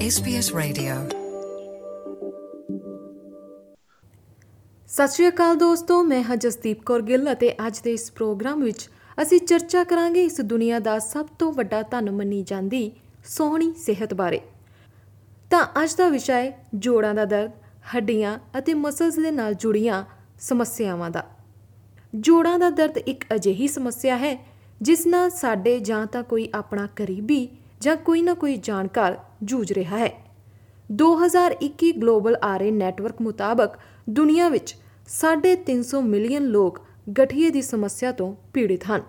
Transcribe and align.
SBS 0.00 0.46
Radio. 0.58 0.94
ਸਤਿ 4.88 5.08
ਸ਼੍ਰੀ 5.08 5.28
ਅਕਾਲ 5.28 5.56
ਦੋਸਤੋ, 5.56 6.02
ਮੈਂ 6.02 6.22
ਹਾਂ 6.22 6.36
ਜਸਦੀਪ 6.36 6.82
ਕੌਰ 6.82 7.02
ਗਿੱਲ 7.02 7.32
ਅਤੇ 7.32 7.52
ਅੱਜ 7.66 7.80
ਦੇ 7.80 7.92
ਇਸ 7.92 8.12
ਪ੍ਰੋਗਰਾਮ 8.12 8.62
ਵਿੱਚ 8.62 8.90
ਅਸੀਂ 9.22 9.40
ਚਰਚਾ 9.40 9.84
ਕਰਾਂਗੇ 9.84 10.24
ਇਸ 10.24 10.40
ਦੁਨੀਆ 10.40 10.78
ਦਾ 10.78 10.98
ਸਭ 10.98 11.26
ਤੋਂ 11.38 11.52
ਵੱਡਾ 11.52 11.82
ਧਨ 11.82 12.10
ਮੰਨੀ 12.10 12.42
ਜਾਂਦੀ 12.42 12.92
ਸੋਹਣੀ 13.24 13.74
ਸਿਹਤ 13.74 14.14
ਬਾਰੇ। 14.14 14.40
ਤਾਂ 15.50 15.66
ਅੱਜ 15.84 15.94
ਦਾ 15.94 16.08
ਵਿਸ਼ਾ 16.08 16.34
ਹੈ 16.34 16.66
ਜੋੜਾਂ 16.74 17.14
ਦਾ 17.14 17.24
ਦਰਦ, 17.24 17.50
ਹੱਡੀਆਂ 17.96 18.38
ਅਤੇ 18.58 18.74
ਮਸਲਸ 18.74 19.14
ਦੇ 19.14 19.30
ਨਾਲ 19.30 19.54
ਜੁੜੀਆਂ 19.54 20.04
ਸਮੱਸਿਆਵਾਂ 20.40 21.10
ਦਾ। 21.10 21.26
ਜੋੜਾਂ 22.14 22.58
ਦਾ 22.58 22.70
ਦਰਦ 22.70 22.98
ਇੱਕ 22.98 23.24
ਅਜਿਹੀ 23.34 23.68
ਸਮੱਸਿਆ 23.68 24.16
ਹੈ 24.16 24.46
ਜਿਸ 24.82 25.06
ਨਾਲ 25.06 25.30
ਸਾਡੇ 25.30 25.80
ਜਾਂ 25.80 26.06
ਤਾਂ 26.06 26.22
ਕੋਈ 26.22 26.48
ਆਪਣਾ 26.54 26.88
ਕਰੀਬੀ 26.96 27.48
ਜਾਂ 27.80 27.96
ਕੋਈ 27.96 28.22
ਨਾ 28.22 28.34
ਕੋਈ 28.34 28.56
ਜਾਣਕਾਰ 28.56 29.18
ਜੂਝ 29.42 29.72
ਰਿਹਾ 29.72 29.98
ਹੈ। 29.98 30.12
2021 30.92 31.92
ਗਲੋਬਲ 31.92 32.36
ਆਰਏ 32.42 32.70
ਨੈਟਵਰਕ 32.70 33.22
ਮੁਤਾਬਕ 33.22 33.70
ਦੁਨੀਆ 34.10 34.48
ਵਿੱਚ 34.48 34.76
350 35.08 36.02
ਮਿਲੀਅਨ 36.02 36.44
ਲੋਕ 36.44 36.80
ਗਠੀਏ 37.20 37.50
ਦੀ 37.50 37.62
ਸਮੱਸਿਆ 37.62 38.12
ਤੋਂ 38.12 38.36
ਪੀੜਿਤ 38.52 38.84
ਹਨ। 38.84 39.02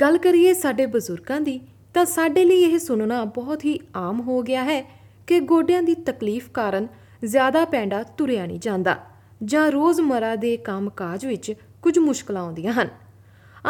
ਗੱਲ 0.00 0.18
ਕਰੀਏ 0.18 0.54
ਸਾਡੇ 0.54 0.86
ਬਜ਼ੁਰਗਾਂ 0.86 1.40
ਦੀ, 1.40 1.60
ਤਾਂ 1.94 2.04
ਸਾਡੇ 2.04 2.44
ਲਈ 2.44 2.62
ਇਹ 2.62 2.78
ਸੁਣਨਾ 2.78 3.24
ਬਹੁਤ 3.24 3.64
ਹੀ 3.64 3.80
ਆਮ 3.96 4.20
ਹੋ 4.20 4.42
ਗਿਆ 4.42 4.64
ਹੈ 4.64 4.82
ਕਿ 5.26 5.40
ਗੋਡਿਆਂ 5.40 5.82
ਦੀ 5.82 5.94
ਤਕਲੀਫ 5.94 6.50
ਕਾਰਨ 6.50 6.86
ਜ਼ਿਆਦਾ 7.24 7.64
ਪੈਂਡਾ 7.64 8.02
ਤੁਰਿਆ 8.02 8.46
ਨਹੀਂ 8.46 8.60
ਜਾਂਦਾ 8.60 8.96
ਜਾਂ 9.44 9.72
ਰੋਜ਼ਮਰਾ 9.72 10.36
ਦੇ 10.36 10.56
ਕੰਮਕਾਜ 10.56 11.26
ਵਿੱਚ 11.26 11.52
ਕੁਝ 11.82 11.98
ਮੁਸ਼ਕਲਾਂ 11.98 12.42
ਆਉਂਦੀਆਂ 12.42 12.72
ਹਨ। 12.72 12.88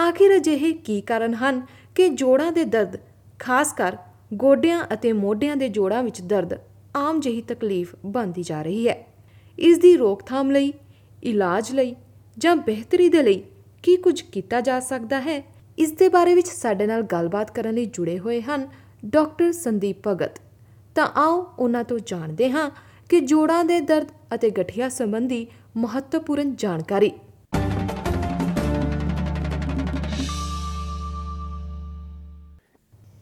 ਆਖਿਰ 0.09 0.37
ਅਜਿਹੇ 0.37 0.73
ਕੀ 0.73 1.01
ਕਾਰਨ 1.01 1.35
ਹਨ 1.35 1.63
ਕਿ 1.95 2.09
ਜੋੜਾਂ 2.09 2.53
ਦੇ 2.53 2.65
ਦਰਦ 2.65 2.97
ਖਾਸ 3.39 3.73
ਕਰ 3.73 3.97
ਗੋਡਿਆਂ 4.35 4.85
ਅਤੇ 4.93 5.13
ਮੋਢਿਆਂ 5.13 5.57
ਦੇ 5.57 5.69
ਜੋੜਾਂ 5.69 6.03
ਵਿੱਚ 6.03 6.21
ਦਰਦ 6.21 6.55
ਆਮ 6.97 7.21
ਜਿਹੀ 7.21 7.43
ਤਕਲੀਫ 7.43 7.95
ਬਣਦੀ 8.07 8.43
ਜਾ 8.43 8.63
ਰਹੀ 8.63 8.89
ਹੈ। 8.89 9.07
ਇਸ 9.59 9.79
ਦੀ 9.79 9.97
ਰੋਕਥਾਮ 9.97 10.51
ਲਈ, 10.51 10.73
ਇਲਾਜ 11.25 11.73
ਲਈ 11.73 11.95
ਜਾਂ 12.39 12.57
ਬਿਹਤਰੀ 12.57 13.09
ਦੇ 13.09 13.23
ਲਈ 13.23 13.43
ਕੀ 13.83 13.97
ਕੁਝ 13.97 14.21
ਕੀਤਾ 14.21 14.61
ਜਾ 14.61 14.81
ਸਕਦਾ 14.81 15.21
ਹੈ? 15.21 15.43
ਇਸ 15.79 15.93
ਦੇ 15.93 16.09
ਬਾਰੇ 16.09 16.35
ਵਿੱਚ 16.35 16.49
ਸਾਡੇ 16.49 16.87
ਨਾਲ 16.87 17.03
ਗੱਲਬਾਤ 17.03 17.51
ਕਰਨ 17.51 17.75
ਲਈ 17.75 17.85
ਜੁੜੇ 17.85 18.19
ਹੋਏ 18.19 18.41
ਹਨ 18.41 18.69
ਡਾਕਟਰ 19.05 19.53
ਸੰਦੀਪ 19.53 20.09
ਭਗਤ। 20.09 20.41
ਤਾਂ 20.95 21.07
ਆਓ 21.07 21.55
ਉਹਨਾਂ 21.59 21.85
ਤੋਂ 21.85 21.99
ਜਾਣਦੇ 22.07 22.51
ਹਾਂ 22.51 22.71
ਕਿ 23.09 23.21
ਜੋੜਾਂ 23.21 23.65
ਦੇ 23.65 23.81
ਦਰਦ 23.81 24.09
ਅਤੇ 24.35 24.51
ਗਠੀਆ 24.51 24.89
ਸੰਬੰਧੀ 24.89 25.47
ਮਹੱਤਵਪੂਰਨ 25.77 26.57
ਜਾਣਕਾਰੀ 26.57 27.13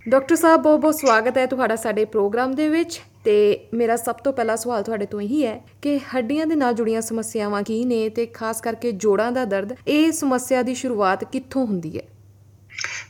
ਡਾਕਟਰ 0.08 0.36
ਸਾਹਿਬ, 0.36 0.60
ਬਹੁਤ 0.62 0.80
ਬਹੁਤ 0.80 0.94
ਸਵਾਗਤ 0.94 1.38
ਹੈ 1.38 1.46
ਤੁਹਾਡਾ 1.46 1.76
ਸਾਡੇ 1.76 2.04
ਪ੍ਰੋਗਰਾਮ 2.04 2.54
ਦੇ 2.54 2.68
ਵਿੱਚ 2.68 3.00
ਤੇ 3.24 3.34
ਮੇਰਾ 3.74 3.96
ਸਭ 3.96 4.16
ਤੋਂ 4.16 4.32
ਪਹਿਲਾ 4.32 4.56
ਸਵਾਲ 4.56 4.82
ਤੁਹਾਡੇ 4.82 5.06
ਤੋਂ 5.06 5.20
ਇਹੀ 5.20 5.46
ਹੈ 5.46 5.60
ਕਿ 5.82 5.98
ਹੱਡੀਆਂ 6.14 6.46
ਦੇ 6.46 6.54
ਨਾਲ 6.54 6.74
ਜੁੜੀਆਂ 6.74 7.00
ਸਮੱਸਿਆਵਾਂ 7.00 7.62
ਕੀ 7.62 7.84
ਨੇ 7.84 8.08
ਤੇ 8.08 8.26
ਖਾਸ 8.26 8.60
ਕਰਕੇ 8.60 8.92
ਜੋੜਾਂ 8.92 9.32
ਦਾ 9.32 9.44
ਦਰਦ, 9.44 9.74
ਇਹ 9.88 10.12
ਸਮੱਸਿਆ 10.12 10.62
ਦੀ 10.62 10.74
ਸ਼ੁਰੂਆਤ 10.74 11.24
ਕਿੱਥੋਂ 11.24 11.66
ਹੁੰਦੀ 11.66 11.98
ਹੈ? 11.98 12.02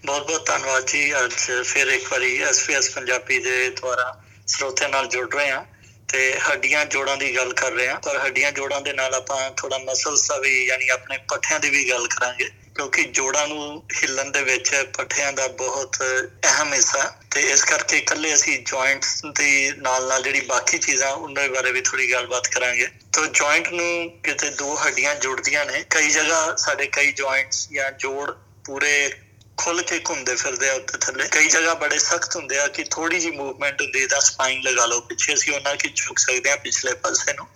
ਬਹੁਤ 0.06 0.26
ਬਹੁਤ 0.26 0.46
ਧੰਨਵਾਦ 0.46 0.86
ਜੀ। 0.86 1.12
ਅੱਜ 1.24 1.32
ਫਿਰ 1.64 1.86
ਇੱਕ 1.86 2.12
ਵਾਰੀ 2.12 2.42
ਐਸਪੀਐਸ 2.42 2.90
ਪੰਜਾਬੀ 2.90 3.38
ਦੇ 3.38 3.70
ਦੁਆਰਾ 3.70 4.12
ਸਰੋਤਿਆਂ 4.46 4.88
ਨਾਲ 4.88 5.06
ਜੁੜ 5.06 5.34
ਰਹੇ 5.34 5.50
ਹਾਂ 5.50 5.64
ਤੇ 6.08 6.32
ਹੱਡੀਆਂ 6.50 6.86
ਜੋੜਾਂ 6.86 7.16
ਦੀ 7.16 7.36
ਗੱਲ 7.36 7.52
ਕਰ 7.52 7.72
ਰਹੇ 7.72 7.88
ਹਾਂ। 7.88 8.00
ਪਰ 8.00 8.18
ਹੱਡੀਆਂ 8.26 8.52
ਜੋੜਾਂ 8.52 8.80
ਦੇ 8.80 8.92
ਨਾਲ 8.92 9.14
ਆਪਾਂ 9.14 9.50
ਥੋੜਾ 9.56 9.78
ਮਸਲਸ 9.78 10.28
ਦਾ 10.28 10.38
ਵੀ, 10.38 10.64
ਯਾਨੀ 10.66 10.88
ਆਪਣੇ 10.88 11.18
ਪੱਠਿਆਂ 11.28 11.60
ਦੀ 11.60 11.70
ਵੀ 11.70 11.90
ਗੱਲ 11.90 12.06
ਕਰਾਂਗੇ। 12.06 12.48
ਕਿਉਂਕਿ 12.76 13.02
ਜੋੜਾਂ 13.02 13.48
ਨੂੰ 13.48 13.82
ਹਿੱਲਣ 14.02 14.30
ਦੇ 14.30 14.42
ਵਿੱਚ 14.42 14.70
ਪੱਠਿਆਂ 14.96 15.32
ਦਾ 15.32 15.46
ਬਹੁਤ 15.46 15.96
ਅਹਿਮ 16.44 16.74
ਹਿੱਸਾ 16.74 17.16
ਤੇ 17.30 17.40
ਇਸ 17.40 17.64
ਕਰਕੇ 17.64 17.98
ਇਕੱਲੇ 17.98 18.34
ਅਸੀਂ 18.34 18.58
ਜੁਆਇੰਟਸ 18.64 19.22
ਦੇ 19.38 19.72
ਨਾਲ 19.76 20.08
ਨਾਲ 20.08 20.22
ਜਿਹੜੀ 20.22 20.40
ਬਾਕੀ 20.40 20.78
ਚੀਜ਼ਾਂ 20.78 21.12
ਉਹਨਾਂ 21.12 21.48
ਬਾਰੇ 21.48 21.72
ਵੀ 21.72 21.80
ਥੋੜੀ 21.80 22.12
ਗੱਲਬਾਤ 22.12 22.48
ਕਰਾਂਗੇ। 22.48 22.88
ਤਾਂ 23.12 23.26
ਜੁਆਇੰਟ 23.26 23.68
ਨੂੰ 23.68 24.20
ਕਿਤੇ 24.24 24.50
ਦੋ 24.50 24.74
ਹੱਡੀਆਂ 24.86 25.14
ਜੁੜਦੀਆਂ 25.14 25.64
ਨੇ। 25.66 25.84
ਕਈ 25.90 26.10
ਜਗ੍ਹਾ 26.10 26.56
ਸਾਡੇ 26.56 26.86
ਕਈ 26.86 27.12
ਜੁਆਇੰਟਸ 27.12 27.68
ਜਾਂ 27.72 27.92
ਜੋੜ 27.92 28.30
ਪੂਰੇ 28.64 29.10
ਖੁੱਲ 29.56 29.82
ਕੇ 29.82 30.00
ਘੁੰਮਦੇ 30.08 30.34
ਫਿਰਦੇ 30.34 30.70
ਆ 30.70 30.74
ਉੱਤੇ 30.74 30.98
ਥੱਲੇ। 30.98 31.28
ਕਈ 31.28 31.48
ਜਗ੍ਹਾ 31.48 31.74
ਬੜੇ 31.74 31.98
ਸਖਤ 31.98 32.36
ਹੁੰਦੇ 32.36 32.58
ਆ 32.58 32.66
ਕਿ 32.66 32.84
ਥੋੜੀ 32.84 33.18
ਜੀ 33.20 33.30
ਮੂਵਮੈਂਟ 33.30 33.82
ਹੁੰਦੀ 33.82 34.02
ਹੈ 34.02 34.06
ਤਾਂ 34.06 34.20
ਸਪਾਈਨ 34.20 34.62
ਲਗਾ 34.62 34.86
ਲਓ। 34.86 35.00
ਪਿੱਛੇ 35.00 35.34
ਅਸੀਂ 35.34 35.54
ਉਹਨਾਂ 35.54 35.76
ਕੀ 35.76 35.92
ਝੁਕ 35.96 36.18
ਸਕਦੇ 36.18 36.50
ਆ 36.50 36.56
ਪਿਛਲੇ 36.56 36.94
ਪਾਸੇ 36.94 37.32
ਨੂੰ। 37.32 37.46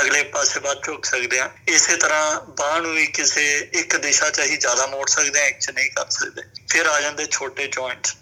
ਅਗਲੇ 0.00 0.22
ਪਾਸੇ 0.22 0.60
ਬਾਅਦ 0.60 0.82
ਝੁਕ 0.84 1.04
ਸਕਦੇ 1.04 1.38
ਆ 1.38 1.50
ਇਸੇ 1.68 1.96
ਤਰ੍ਹਾਂ 1.96 2.40
ਬਾਹ 2.40 2.80
ਨੂੰ 2.80 2.94
ਵੀ 2.94 3.06
ਕਿਸੇ 3.06 3.70
ਇੱਕ 3.74 3.96
ਦਿਸ਼ਾ 3.96 4.30
'ਚ 4.30 4.40
ਅਸੀਂ 4.40 4.58
ਜ਼ਿਆਦਾ 4.58 4.86
ਮੋੜ 4.86 5.08
ਸਕਦੇ 5.08 5.40
ਆ 5.40 5.46
ਇੱਕ 5.46 5.58
'ਚ 5.58 5.70
ਨਹੀਂ 5.70 5.90
ਕਰ 5.90 6.10
ਸਕਦੇ। 6.10 6.42
ਫਿਰ 6.70 6.86
ਆ 6.86 7.00
ਜਾਂਦੇ 7.00 7.26
ਛੋਟੇ 7.30 7.66
ਜੁਆਇੰਟਸ 7.66 8.14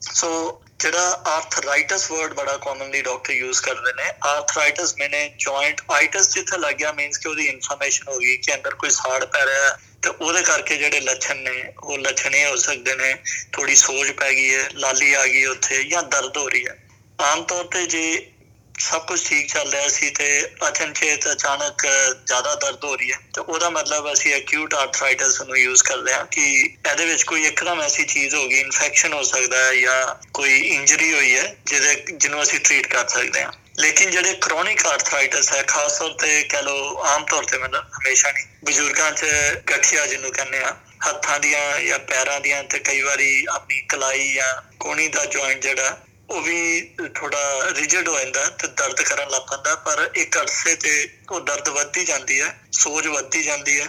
ਸੋ 0.00 0.62
ਜਿਹੜਾ 0.78 1.22
ਆਰਥਰਾਈਟਸ 1.26 2.10
ਵਰਡ 2.10 2.34
ਬੜਾ 2.34 2.56
ਕਾਮਨਲੀ 2.56 3.02
ਡਾਕਟਰ 3.02 3.32
ਯੂਜ਼ 3.32 3.62
ਕਰਦੇ 3.62 3.92
ਨੇ। 4.02 4.12
ਆਰਥਰਾਈਟਸ 4.24 4.94
ਮੈਨੇ 4.98 5.34
ਜੁਆਇੰਟ 5.38 5.82
ਆਈਟਸ 5.90 6.34
ਜਿੱਥੇ 6.34 6.58
ਲੱਗਿਆ 6.58 6.92
ਮੀਨਸ 6.92 7.18
ਕਿ 7.18 7.28
ਉਹਦੀ 7.28 7.46
ਇਨਫਲੇਮੇਸ਼ਨ 7.46 8.08
ਹੋ 8.08 8.18
ਗਈ, 8.18 8.36
ਕਿ 8.36 8.54
ਅੰਦਰ 8.54 8.74
ਕੋਈ 8.74 8.90
ਸਾੜ 8.90 9.24
ਪੈ 9.24 9.46
ਰਿਹਾ 9.46 9.78
ਤੇ 10.02 10.10
ਉਹਦੇ 10.10 10.42
ਕਰਕੇ 10.42 10.76
ਜਿਹੜੇ 10.76 11.00
ਲੱਛਣ 11.00 11.36
ਨੇ, 11.36 11.62
ਉਹ 11.82 11.98
ਲੱਛਣ 11.98 12.34
ਇਹ 12.34 12.46
ਹੋ 12.46 12.56
ਸਕਦੇ 12.56 12.94
ਨੇ 12.94 13.14
ਥੋੜੀ 13.52 13.74
ਸੋਜ 13.76 14.10
ਪੈ 14.10 14.32
ਗਈ 14.32 14.54
ਹੈ, 14.54 14.68
ਲਾਲੀ 14.74 15.12
ਆ 15.12 15.26
ਗਈ 15.26 15.44
ਉੱਥੇ 15.46 15.82
ਜਾਂ 15.84 16.02
ਦਰਦ 16.02 16.36
ਹੋ 16.36 16.48
ਰਹੀ 16.48 16.66
ਹੈ। 16.66 16.76
ਆਮ 17.22 17.42
ਤੌਰ 17.44 17.64
ਤੇ 17.64 17.86
ਜੇ 17.86 18.30
ਸਭ 18.80 19.06
ਕੁਝ 19.06 19.20
ਠੀਕ 19.28 19.48
ਚੱਲ 19.52 19.70
ਰਿਹਾ 19.70 19.88
ਸੀ 19.88 20.10
ਤੇ 20.10 20.26
ਅਚਨਚੇਤ 20.68 21.26
ਅਚਾਨਕ 21.32 21.86
ਜ਼ਿਆਦਾ 22.26 22.54
ਦਰਦ 22.54 22.84
ਹੋ 22.84 22.94
ਰਹੀ 22.96 23.10
ਹੈ, 23.12 23.18
ਤੇ 23.34 23.40
ਉਹਦਾ 23.40 23.70
ਮਤਲਬ 23.70 24.12
ਅਸੀਂ 24.12 24.34
ਅਕਿਊਟ 24.36 24.74
ਆਰਥਰਾਈਟਸ 24.74 25.40
ਨੂੰ 25.42 25.58
ਯੂਜ਼ 25.58 25.82
ਕਰਦੇ 25.82 26.12
ਹਾਂ 26.12 26.24
ਕਿ 26.26 26.44
ਇਹਦੇ 26.60 27.06
ਵਿੱਚ 27.06 27.22
ਕੋਈ 27.22 27.44
ਇੱਕਦਮ 27.46 27.80
ਐਸੀ 27.80 28.04
ਚੀਜ਼ 28.04 28.34
ਹੋ 28.34 28.46
ਗਈ 28.48 28.60
ਇਨਫੈਕਸ਼ਨ 28.60 29.12
ਹੋ 29.12 29.22
ਸਕਦਾ 29.22 29.64
ਹੈ 29.64 29.74
ਜਾਂ 29.74 30.14
ਕੋਈ 30.34 30.58
ਇੰਜਰੀ 30.58 31.12
ਹੋਈ 31.14 31.34
ਹੈ, 31.36 31.54
ਜਿਹਦੇ, 31.66 31.94
ਜਿਹਨੂੰ 32.12 32.42
ਅਸੀਂ 32.42 32.60
ਟ੍ਰੀਟ 32.60 32.86
ਕਰ 32.86 33.08
ਸਕਦੇ 33.08 33.42
ਹਾਂ। 33.42 33.52
ਲੇਕਿਨ 33.78 34.10
ਜਿਹੜੇ 34.10 34.34
ਕ੍ਰੋਨਿਕ 34.34 34.84
ਆਰਥਰਾਈਟਸ 34.86 35.52
ਹੈ, 35.52 35.62
ਖਾਸ 35.62 35.98
ਤੌਰ 35.98 36.12
ਤੇ 36.12 36.42
ਕਹ 36.42 36.62
ਲੋ 36.62 37.02
ਆਮ 37.04 37.24
ਤੌਰ 37.24 37.44
ਤੇ 37.44 37.58
ਮਤਲਬ 37.58 37.84
ਹਮੇਸ਼ਾ 37.98 38.30
ਨਹੀਂ, 38.32 38.46
ਬਜ਼ੁਰਗਾਂ 38.64 39.10
'ਚ 39.12 39.24
ਗਠੀਆ 39.70 40.06
ਜਿਹਨੂੰ 40.06 40.32
ਕਹਿੰਦੇ 40.32 40.62
ਆ 40.64 40.74
ਹੱਥਾਂ 41.06 41.38
ਦੀਆਂ 41.40 41.80
ਜਾਂ 41.80 41.98
ਪੈਰਾਂ 42.08 42.40
ਦੀਆਂ 42.40 42.62
ਤੇ 42.64 42.78
ਕਈ 42.78 43.02
ਵਾਰੀ 43.02 43.44
ਆਪਣੀ 43.50 43.80
ਕਲਾਈ 43.88 44.32
ਜਾਂ 44.34 44.52
ਕੋਣੀ 44.80 45.08
ਦਾ 45.08 45.24
ਜੁਆਇੰਟ 45.26 45.62
ਜਿਹੜਾ, 45.62 45.96
ਉਹ 46.30 46.40
ਵੀ 46.42 46.80
ਥੋੜਾ 47.14 47.70
ਰਿਜਿਡ 47.70 48.08
ਹੋ 48.08 48.18
ਜਾਂਦਾ 48.18 48.44
ਤੇ 48.48 48.68
ਦਰਦ 48.68 49.00
ਕਰਨ 49.02 49.30
ਲੱਗ 49.30 49.42
ਪੈਂਦਾ, 49.42 49.74
ਪਰ 49.76 50.10
ਇੱਕ 50.14 50.38
ਅਰਸੇ 50.38 50.74
ਤੇ 50.76 51.08
ਉਹ 51.30 51.40
ਦਰਦ 51.40 51.68
ਵੱਧਦੀ 51.68 52.04
ਜਾਂਦੀ 52.04 52.40
ਹੈ, 52.40 52.54
ਸੋਜ 52.72 53.06
ਵੱਧਦੀ 53.06 53.42
ਜਾਂਦੀ 53.42 53.80
ਹੈ, 53.80 53.88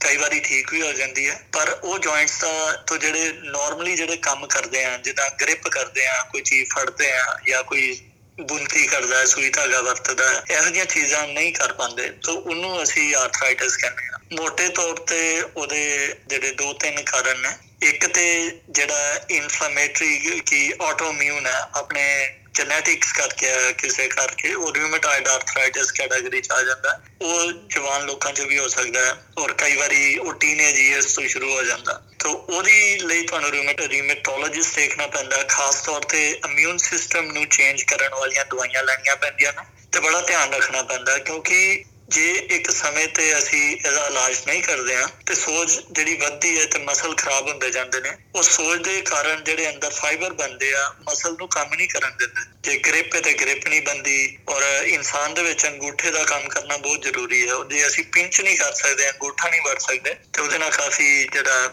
ਕਈ 0.00 0.16
ਵਾਰੀ 0.16 0.40
ਠੀਕ 0.40 0.72
ਵੀ 0.72 0.82
ਹੋ 0.82 0.92
ਜਾਂਦੀ 0.92 1.28
ਹੈ, 1.28 1.38
ਪਰ 1.52 1.78
ਉਹ 1.82 1.98
ਜੁਆਇੰਟਸ 1.98 2.40
ਦਾ 2.40 2.72
ਤੋਂ 2.86 2.98
ਜਿਹੜੇ 2.98 3.32
ਨਾਰਮਲੀ 3.44 3.96
ਜਿਹੜੇ 3.96 4.16
ਕੰਮ 4.16 4.46
ਕਰਦੇ 4.46 4.84
ਆ 4.84 4.96
ਜਿੱਦਾਂ 4.96 5.30
ਗ੍ਰਿਪ 5.40 5.68
ਕਰਦੇ 5.68 6.06
ਆ 6.06 6.22
ਕੋਈ 6.32 6.42
ਚੀਜ਼ 6.42 6.68
ਫੜਦੇ 6.70 7.12
ਆ 7.12 7.38
ਜਾਂ 7.48 7.62
ਕੋਈ 7.64 7.96
ਬੁੰਤੀ 8.40 8.86
ਕਰਦਾ 8.86 9.18
ਹੈ, 9.18 9.24
ਸੂਈ 9.24 9.50
ਧਾਗਾ 9.50 9.80
ਵਰਤਦਾ 9.80 10.28
ਹੈ, 10.28 10.42
ਇਹੋ 10.50 10.64
ਜਿਹੀਆਂ 10.64 10.86
ਚੀਜ਼ਾਂ 10.86 11.26
ਨਹੀਂ 11.28 11.52
ਕਰ 11.52 11.72
ਪਾਉਂਦੇ। 11.72 12.08
ਤਾਂ 12.24 12.34
ਉਹਨੂੰ 12.34 12.82
ਅਸੀਂ 12.82 13.14
ਆਰਥਰਾਈਟਸ 13.16 13.76
ਕਹਿੰਦੇ 13.76 14.14
ਆ 14.14 14.18
ਮੋٹے 14.32 14.72
ਤੌਰ 14.72 14.98
ਤੇ 14.98 15.42
ਉਹਦੇ 15.56 16.14
ਜਿਹੜੇ 16.26 16.50
ਦੋ 16.52 16.72
ਤਿੰਨ 16.72 17.02
ਕਾਰਨ 17.02 17.40
ਨੇ। 17.40 17.48
ਇੱਕ 17.82 18.06
ਤੇ 18.06 18.50
ਜਿਹੜਾ 18.70 19.20
ਇਨਫਲੇਮੇਟਰੀ 19.30 20.40
ਕੀ 20.46 20.72
ਆਟੋਇਮਿਊਨ 20.82 21.46
ਹੈ, 21.46 21.60
ਆਪਣੇ 21.74 22.34
ਜੈਨੇਟਿਕਸ 22.54 23.12
ਕਰਕੇ, 23.12 23.72
ਕਿਸੇ 23.72 24.08
ਕਰਕੇ 24.08 24.52
ਉਹ 24.54 24.72
ਰਿਊਮੇਟਾਇਡ 24.74 25.28
ਆਰਥਰਾਈਟਿਸ 25.28 25.90
ਕੈਟਾਗਰੀ 25.92 26.40
ਚ 26.40 26.50
ਆ 26.50 26.62
ਜਾਂਦਾ 26.62 27.00
ਉਹ 27.22 27.52
ਜਵਾਨ 27.52 28.06
ਲੋਕਾਂ 28.06 28.32
'ਚ 28.32 28.40
ਵੀ 28.40 28.58
ਹੋ 28.58 28.68
ਸਕਦਾ 28.68 29.04
ਹੈ, 29.04 29.14
ਔਰ 29.38 29.52
ਕਈ 29.52 29.76
ਵਾਰੀ 29.76 30.16
ਉਹ 30.18 30.32
ਟੀਨੇਜ 30.32 30.78
ਈਅਰਸ 30.78 31.12
ਤੋਂ 31.14 31.26
ਸ਼ੁਰੂ 31.28 31.52
ਹੋ 31.52 31.62
ਜਾਂਦਾ 31.62 32.00
ਤਾਂ 32.26 32.34
ਉਹਦੀ 32.34 32.98
ਲਈ 32.98 33.22
ਤੁਹਾਨੂੰ 33.22 33.50
ਰਿਊਮੇਟੋਲੋਜਿਸਟ 33.50 34.76
ਦੇਖਣਾ 34.76 35.06
ਪੈਂਦਾ। 35.06 35.42
ਖਾਸ 35.48 35.80
ਤੌਰ 35.80 36.04
ਤੇ 36.04 36.28
ਇਮਿਊਨ 36.30 36.78
ਸਿਸਟਮ 36.78 37.32
ਨੂੰ 37.32 37.46
ਚੇਂਜ 37.48 37.82
ਕਰਨ 37.82 38.14
ਵਾਲੀਆਂ 38.14 38.44
ਦਵਾਈਆਂ 38.44 38.82
ਲੈਣੀਆਂ 38.84 39.16
ਪੈਂਦੀਆਂ 39.16 39.52
ਨੇ 39.52 39.68
ਤੇ 39.92 40.00
ਬੜਾ 40.00 40.20
ਧਿਆਨ 40.20 40.54
ਰੱਖਣਾ 40.54 40.82
ਪੈਂਦਾ 40.82 41.18
ਕਿਉਂਕਿ 41.18 41.84
ਜੇ 42.08 42.32
ਇੱਕ 42.50 42.70
ਸਮੇਂ 42.70 43.06
ਤੇ 43.08 43.38
ਅਸੀਂ 43.38 43.60
ਇਹਦਾ 43.76 44.06
ਇਲਾਜ 44.06 44.36
ਨਹੀਂ 44.46 44.62
ਕਰਦੇ 44.62 44.94
ਆ 44.94 45.06
ਤੇ 45.26 45.34
ਸੋਜ 45.34 45.78
ਜਿਹੜੀ 45.92 46.14
ਵੱਧਦੀ 46.14 46.58
ਹੈ 46.58 46.64
ਤੇ 46.64 46.78
ਮਸਲ 46.78 47.14
ਖਰਾਬ 47.14 47.48
ਹੁੰਦੇ 47.48 47.70
ਜਾਂਦੇ 47.70 48.00
ਨੇ, 48.00 48.10
ਉਹ 48.34 48.42
ਸੋਜ 48.42 48.82
ਦੇ 48.82 49.00
ਕਾਰਨ 49.00 49.42
ਜਿਹੜੇ 49.44 49.68
ਅੰਦਰ 49.70 49.90
ਫਾਈਬਰ 49.90 50.32
ਬਣਦੇ 50.32 50.72
ਆ, 50.74 50.84
ਮਸਲ 51.08 51.36
ਨੂੰ 51.38 51.48
ਕੰਮ 51.48 51.74
ਨਹੀਂ 51.74 51.88
ਕਰਨ 51.88 52.16
ਦਿੰਦੇ। 52.18 52.44
ਜੇ 52.62 52.78
ਗ੍ਰਿਪ 52.78 53.14
ਹੈ 53.14 53.20
ਤੇ 53.20 53.32
ਗ੍ਰਿਪ 53.32 53.66
ਨਹੀਂ 53.66 53.82
ਬੰਦੀ 53.82 54.38
ਔਰ 54.48 54.62
ਇਨਸਾਨ 54.86 55.34
ਦੇ 55.34 55.42
ਵਿੱਚ 55.42 55.66
ਅੰਗੂਠੇ 55.66 56.10
ਦਾ 56.10 56.22
ਕੰਮ 56.24 56.48
ਕਰਨਾ 56.48 56.76
ਬਹੁਤ 56.76 57.02
ਜ਼ਰੂਰੀ 57.02 57.48
ਹੈ। 57.48 57.54
ਜੇ 57.70 57.86
ਅਸੀਂ 57.86 58.04
ਪਿੰਚ 58.04 58.40
ਨਹੀਂ 58.40 58.56
ਕਰ 58.56 58.72
ਸਕਦੇ, 58.72 59.10
ਅੰਗੂਠਾ 59.10 59.48
ਨਹੀਂ 59.48 59.60
ਵੜ 59.62 59.78
ਸਕਦੇ, 59.78 60.14
ਤੇ 60.32 60.42
ਉਹਦੇ 60.42 60.58
ਨਾਲ 60.58 60.70
ਕਾਫੀ 60.70 61.28
ਜਿਹੜਾ 61.32 61.68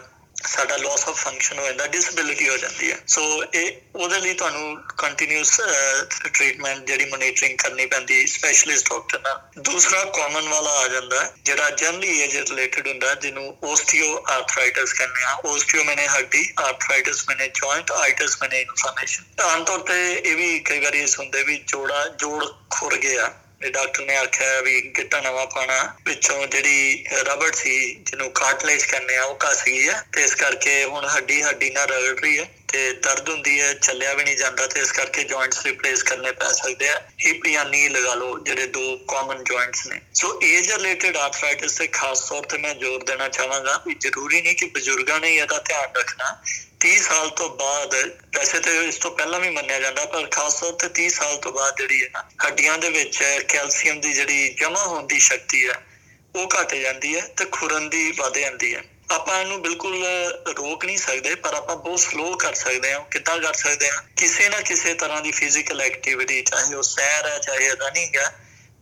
ਸਾਡਾ 0.46 0.76
ਲਾਸ 0.76 1.08
ਆਫ 1.08 1.24
ਫੰਕਸ਼ਨ 1.24 1.58
ਹੋ 1.58 1.66
ਜਾਂਦਾ 1.66 1.86
ਡਿਸੇਬਿਲਿਟੀ 1.86 2.48
ਹੋ 2.48 2.56
ਜਾਂਦੀ 2.56 2.90
ਹੈ। 2.92 2.98
ਸੋ 3.08 3.22
ਇਹ, 3.54 3.70
ਉਹਦੇ 3.96 4.20
ਲਈ 4.20 4.34
ਤੁਹਾਨੂੰ 4.34 4.76
ਕੰਟੀਨਿਊਸ 4.98 5.60
ਟ੍ਰੀਟਮੈਂਟ 6.32 6.86
ਜਿਹੜੀ 6.86 7.04
ਮੋਨੀਟਰਿੰਗ 7.04 7.58
ਕਰਨੀ 7.58 7.86
ਪੈਂਦੀ 7.86 8.26
ਸਪੈਸ਼ਲਿਸਟ 8.26 8.88
ਡਾਕਟਰ 8.90 9.20
ਨਾਲ। 9.20 9.62
ਦੂਸਰਾ 9.62 10.04
ਕਾਮਨ 10.04 10.48
ਵਾਲਾ 10.48 10.70
ਆ 10.70 10.88
ਜਾਂਦਾ, 10.88 11.32
ਜਿਹੜਾ 11.42 11.70
ਜਨਰਲੀ 11.70 12.20
ਏਜ 12.20 12.36
ਰਿਲੇਟਡ 12.36 12.88
ਹੁੰਦਾ, 12.88 13.14
ਜਿਹਨੂੰ 13.14 13.56
ਓਸਟੀਓ 13.64 14.24
ਆਰਥਰਾਈਟਸ 14.28 14.92
ਕਹਿੰਦੇ 14.92 15.24
ਆ 15.24 15.34
ਓਸਟੀਓ 15.44 15.84
ਮੈਨੇ 15.84 16.06
ਹੱਡੀ 16.08 16.52
ਆਰਥਰਾਈਟਸ 16.60 17.24
ਮੈਨੇ 17.28 17.48
ਜੁਆਇੰਟ 17.48 17.92
ਆਈਟਸ 17.92 18.36
ਮੈਨੇ 18.42 18.60
ਇਨਫਲੇਮੇਸ਼ਨ 18.60 19.42
ਆਮ 19.42 19.64
ਤੌਰ 19.64 19.78
ਤੇ 19.78 20.12
ਇਹ 20.14 20.36
ਵੀ 20.36 20.58
ਕਈ 20.58 20.80
ਵਾਰੀ 20.80 21.06
ਸੁਣਦੇ 21.06 21.42
ਵੀ 21.42 21.56
ਜੋੜਾ, 21.66 22.08
ਜੋੜ 22.08 22.44
ਖੁਰ 22.70 22.96
ਗਿਆ। 22.96 23.32
ਤੇ 23.64 23.70
ਡਾਕਟਰ 23.70 24.04
ਨੇ 24.04 24.16
ਆਖਿਆ 24.16 24.60
ਵੀ 24.60 24.80
ਗਿੱਟਾ 24.96 25.20
ਨਵਾਂ 25.20 25.44
ਪਾਣਾ 25.46 25.76
ਵਿੱਚੋਂ 26.06 26.46
ਜਿਹੜੀ 26.46 27.04
ਰਬੜ 27.20 27.52
ਸੀ, 27.54 27.94
ਜਿਹਨੂੰ 27.94 28.30
ਕਾਰਟਲੇਜ 28.30 28.84
ਕਹਿੰਦੇ 28.84 29.16
ਆ, 29.16 29.22
ਉਹ 29.24 29.34
ਕੱਸ 29.36 29.62
ਗਈ 29.66 29.88
ਹੈ 29.88 30.02
ਤੇ 30.12 30.24
ਇਸ 30.24 30.34
ਕਰਕੇ 30.34 30.82
ਹੁਣ 30.84 31.06
ਹੱਡੀ 31.06 31.42
ਹੱਡੀ 31.42 31.70
ਨਾਲ 31.70 31.86
ਰਗੜ 31.88 32.20
ਰਹੀ 32.20 32.38
ਹੈ 32.38 32.44
ਤੇ 32.74 32.92
ਦਰਦ 32.92 33.28
ਹੁੰਦੀ 33.28 33.60
ਹੈ, 33.60 33.72
ਚੱਲਿਆ 33.74 34.12
ਵੀ 34.14 34.24
ਨਹੀਂ 34.24 34.36
ਜਾਂਦਾ 34.36 34.66
ਤੇ 34.66 34.80
ਇਸ 34.80 34.90
ਕਰਕੇ 34.92 35.22
ਜੁਆਇੰਟਸ 35.24 35.64
ਰਿਪਲੇਸ 35.66 36.02
ਕਰਨੇ 36.02 36.30
ਪੈ 36.32 36.50
ਸਕਦੇ 36.52 36.88
ਆ। 36.88 37.00
ਹਿਪ 37.26 37.46
ਜਾਂ 37.46 37.64
ਨੀ 37.64 37.88
ਲਗਾ 37.88 38.14
ਲਓ, 38.14 38.38
ਜਿਹੜੇ 38.38 38.66
ਦੋ 38.66 38.96
ਕਾਮਨ 39.08 39.42
ਜੁਆਇੰਟਸ 39.44 39.86
ਨੇ। 39.86 40.00
ਸੋ 40.14 40.38
ਏਜ 40.42 40.70
ਰਿਲੇਟਡ 40.72 41.16
ਆਰਥਰਾਈਟਿਸ 41.16 41.72
ਤੇ 41.72 41.86
ਖਾਸ 41.86 42.20
ਤੌਰ 42.20 42.44
ਤੇ 42.44 42.58
ਮੈਂ 42.58 42.74
ਜ਼ੋਰ 42.74 43.04
ਦੇਣਾ 43.04 43.28
ਚਾਹਾਂਗਾ 43.28 43.76
ਕਿ 43.84 43.94
ਜ਼ਰੂਰੀ 44.00 44.40
ਨਹੀਂ 44.40 44.54
ਕਿ 44.54 44.66
ਬਜ਼ੁਰਗਾਂ 44.66 45.20
ਨੇ 45.20 45.34
ਇਹਦਾ 45.34 45.58
ਧਿਆਨ 45.58 45.96
ਰੱਖਣਾ। 45.96 46.36
30 46.80 47.02
ਸਾਲ 47.02 47.28
ਤੋਂ 47.30 47.48
ਬਾਅਦ, 47.50 47.94
ਵੈਸੇ 48.36 48.60
ਤੇ 48.60 48.76
ਇਸ 48.86 48.96
ਤੋਂ 48.96 49.10
ਪਹਿਲਾਂ 49.10 49.40
ਵੀ 49.40 49.50
ਮੰਨਿਆ 49.50 49.78
ਜਾਂਦਾ, 49.80 50.04
ਪਰ 50.04 50.26
ਖਾਸ 50.30 50.60
ਤੌਰ 50.60 50.72
ਤੇ 50.72 50.88
30 50.94 51.14
ਸਾਲ 51.14 51.36
ਤੋਂ 51.36 51.52
ਬਾਅਦ 51.52 51.76
ਜਿਹੜੀ 51.76 52.02
ਹੈ 52.02 52.08
ਨਾ, 52.14 52.24
ਹੱਡੀਆਂ 52.46 52.78
ਦੇ 52.78 52.90
ਵਿੱਚ 52.90 53.22
ਕੈਲਸ਼ੀਅਮ 53.48 54.00
ਦੀ 54.00 54.12
ਜਿਹੜੀ 54.12 54.48
ਜਮ੍ਹਾਂ 54.60 54.86
ਹੋਣ 54.86 55.06
ਦੀ 55.06 55.18
ਸ਼ਕਤੀ 55.18 55.68
ਹੈ, 55.68 55.80
ਉਹ 56.36 56.48
ਘਟ 56.54 56.74
ਜਾਂਦੀ 56.74 57.14
ਹੈ 57.16 57.26
ਤੇ 57.36 57.44
ਖੁਰਨ 57.44 57.88
ਦੀ 57.88 58.10
ਵਧ 58.10 58.38
ਜਾਂਦੀ 58.38 58.74
ਹੈ। 58.74 58.82
ਆਪਾਂ 59.10 59.40
ਇਹਨੂੰ 59.40 59.60
ਬਿਲਕੁਲ 59.62 60.04
ਰੋਕ 60.58 60.84
ਨਹੀਂ 60.84 60.96
ਸਕਦੇ, 60.98 61.34
ਪਰ 61.34 61.54
ਆਪਾਂ 61.54 61.76
ਬਹੁਤ 61.76 62.00
ਸਲੋ 62.00 62.36
ਕਰ 62.36 62.54
ਸਕਦੇ 62.54 62.92
ਹਾਂ, 62.92 63.00
ਕਿੱਦਾਂ 63.10 63.38
ਕਰ 63.38 63.54
ਸਕਦੇ 63.54 63.90
ਹਾਂ? 63.90 64.02
ਕਿਸੇ 64.16 64.48
ਨਾ 64.48 64.60
ਕਿਸੇ 64.60 64.94
ਤਰ੍ਹਾਂ 64.94 65.20
ਦੀ 65.22 65.30
ਫਿਜ਼ੀਕਲ 65.30 65.80
ਐਕਟੀਵਿਟੀ 65.80 66.40
ਚਾਹੇ 66.42 66.74
ਉਹ 66.74 66.82
ਸੈਰ 66.82 67.26
ਹੈ, 67.26 67.38
ਚਾਹੇ 67.38 67.70
ਰਨਿੰਗ 67.70 68.16
ਹੈ 68.16 68.30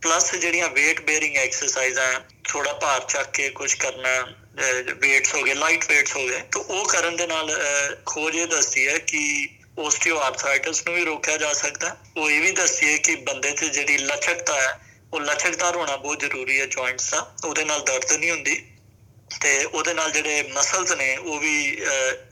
ਪਲੱਸ 0.01 0.35
ਜਿਹੜੀਆਂ 0.35 0.67
weight 0.67 1.01
bearing 1.01 1.35
ਐਕਸਰਸਾਈਜ਼ਾਂ 1.37 2.19
ਥੋੜਾ 2.49 2.73
ਭਾਰ 2.73 2.99
ਚੱਕ 2.99 3.29
ਕੇ 3.31 3.49
ਕੁਝ 3.49 3.73
ਕਰਨਾ 3.73 4.15
weights 4.89 5.35
ਹੋ 5.35 5.41
ਗਏ 5.43 5.53
ਲਾਈਟ 5.53 5.83
weights 5.83 6.15
ਹੋ 6.15 6.27
ਗਏ, 6.27 6.39
ਤਾਂ 6.51 6.61
ਉਹ 6.61 6.85
ਕਰਨ 6.85 7.15
ਦੇ 7.15 7.27
ਨਾਲ 7.27 7.51
ਖੋਜ 8.05 8.35
ਇਹ 8.35 8.47
ਦੱਸਦੀ 8.47 8.87
ਹੈ 8.87 8.97
ਕਿ 8.97 9.47
ਓਸਟੀਓਆਰਥਰਾਈਟਿਸ 9.79 10.85
ਨੂੰ 10.87 10.95
ਵੀ 10.95 11.05
ਰੋਕਿਆ 11.05 11.37
ਜਾ 11.37 11.53
ਸਕਦਾ 11.53 11.95
ਉਹ 12.17 12.29
ਇਹ 12.29 12.41
ਵੀ 12.41 12.51
ਦੱਸਦੀ 12.51 12.91
ਹੈ 12.91 12.97
ਕਿ 12.97 13.15
ਬੰਦੇ 13.15 13.51
ਤੇ 13.51 13.69
ਜਿਹੜੀ 13.69 13.97
ਲਚਕਤਾ 13.97 14.61
ਹੈ, 14.61 14.79
ਉਹ 15.13 15.21
ਲਚਕਦਾਰ 15.21 15.75
ਹੋਣਾ 15.75 15.95
ਬਹੁਤ 15.95 16.19
ਜ਼ਰੂਰੀ 16.19 16.59
ਹੈ 16.59 16.65
ਜੁਆਇੰਟਸ 16.65 17.09
ਦਾ, 17.11 17.35
ਉਹਦੇ 17.45 17.65
ਨਾਲ 17.65 17.79
ਦਰਦ 17.79 18.11
ਨਹੀਂ 18.11 18.31
ਹੁੰਦੀ। 18.31 18.61
ਤੇ 19.41 19.63
ਉਹਦੇ 19.63 19.93
ਨਾਲ 19.93 20.11
ਜਿਹੜੇ 20.11 20.43
ਮਸਲਸ 20.53 20.91
ਨੇ, 20.91 21.15
ਉਹ 21.17 21.39
ਵੀ 21.39 21.81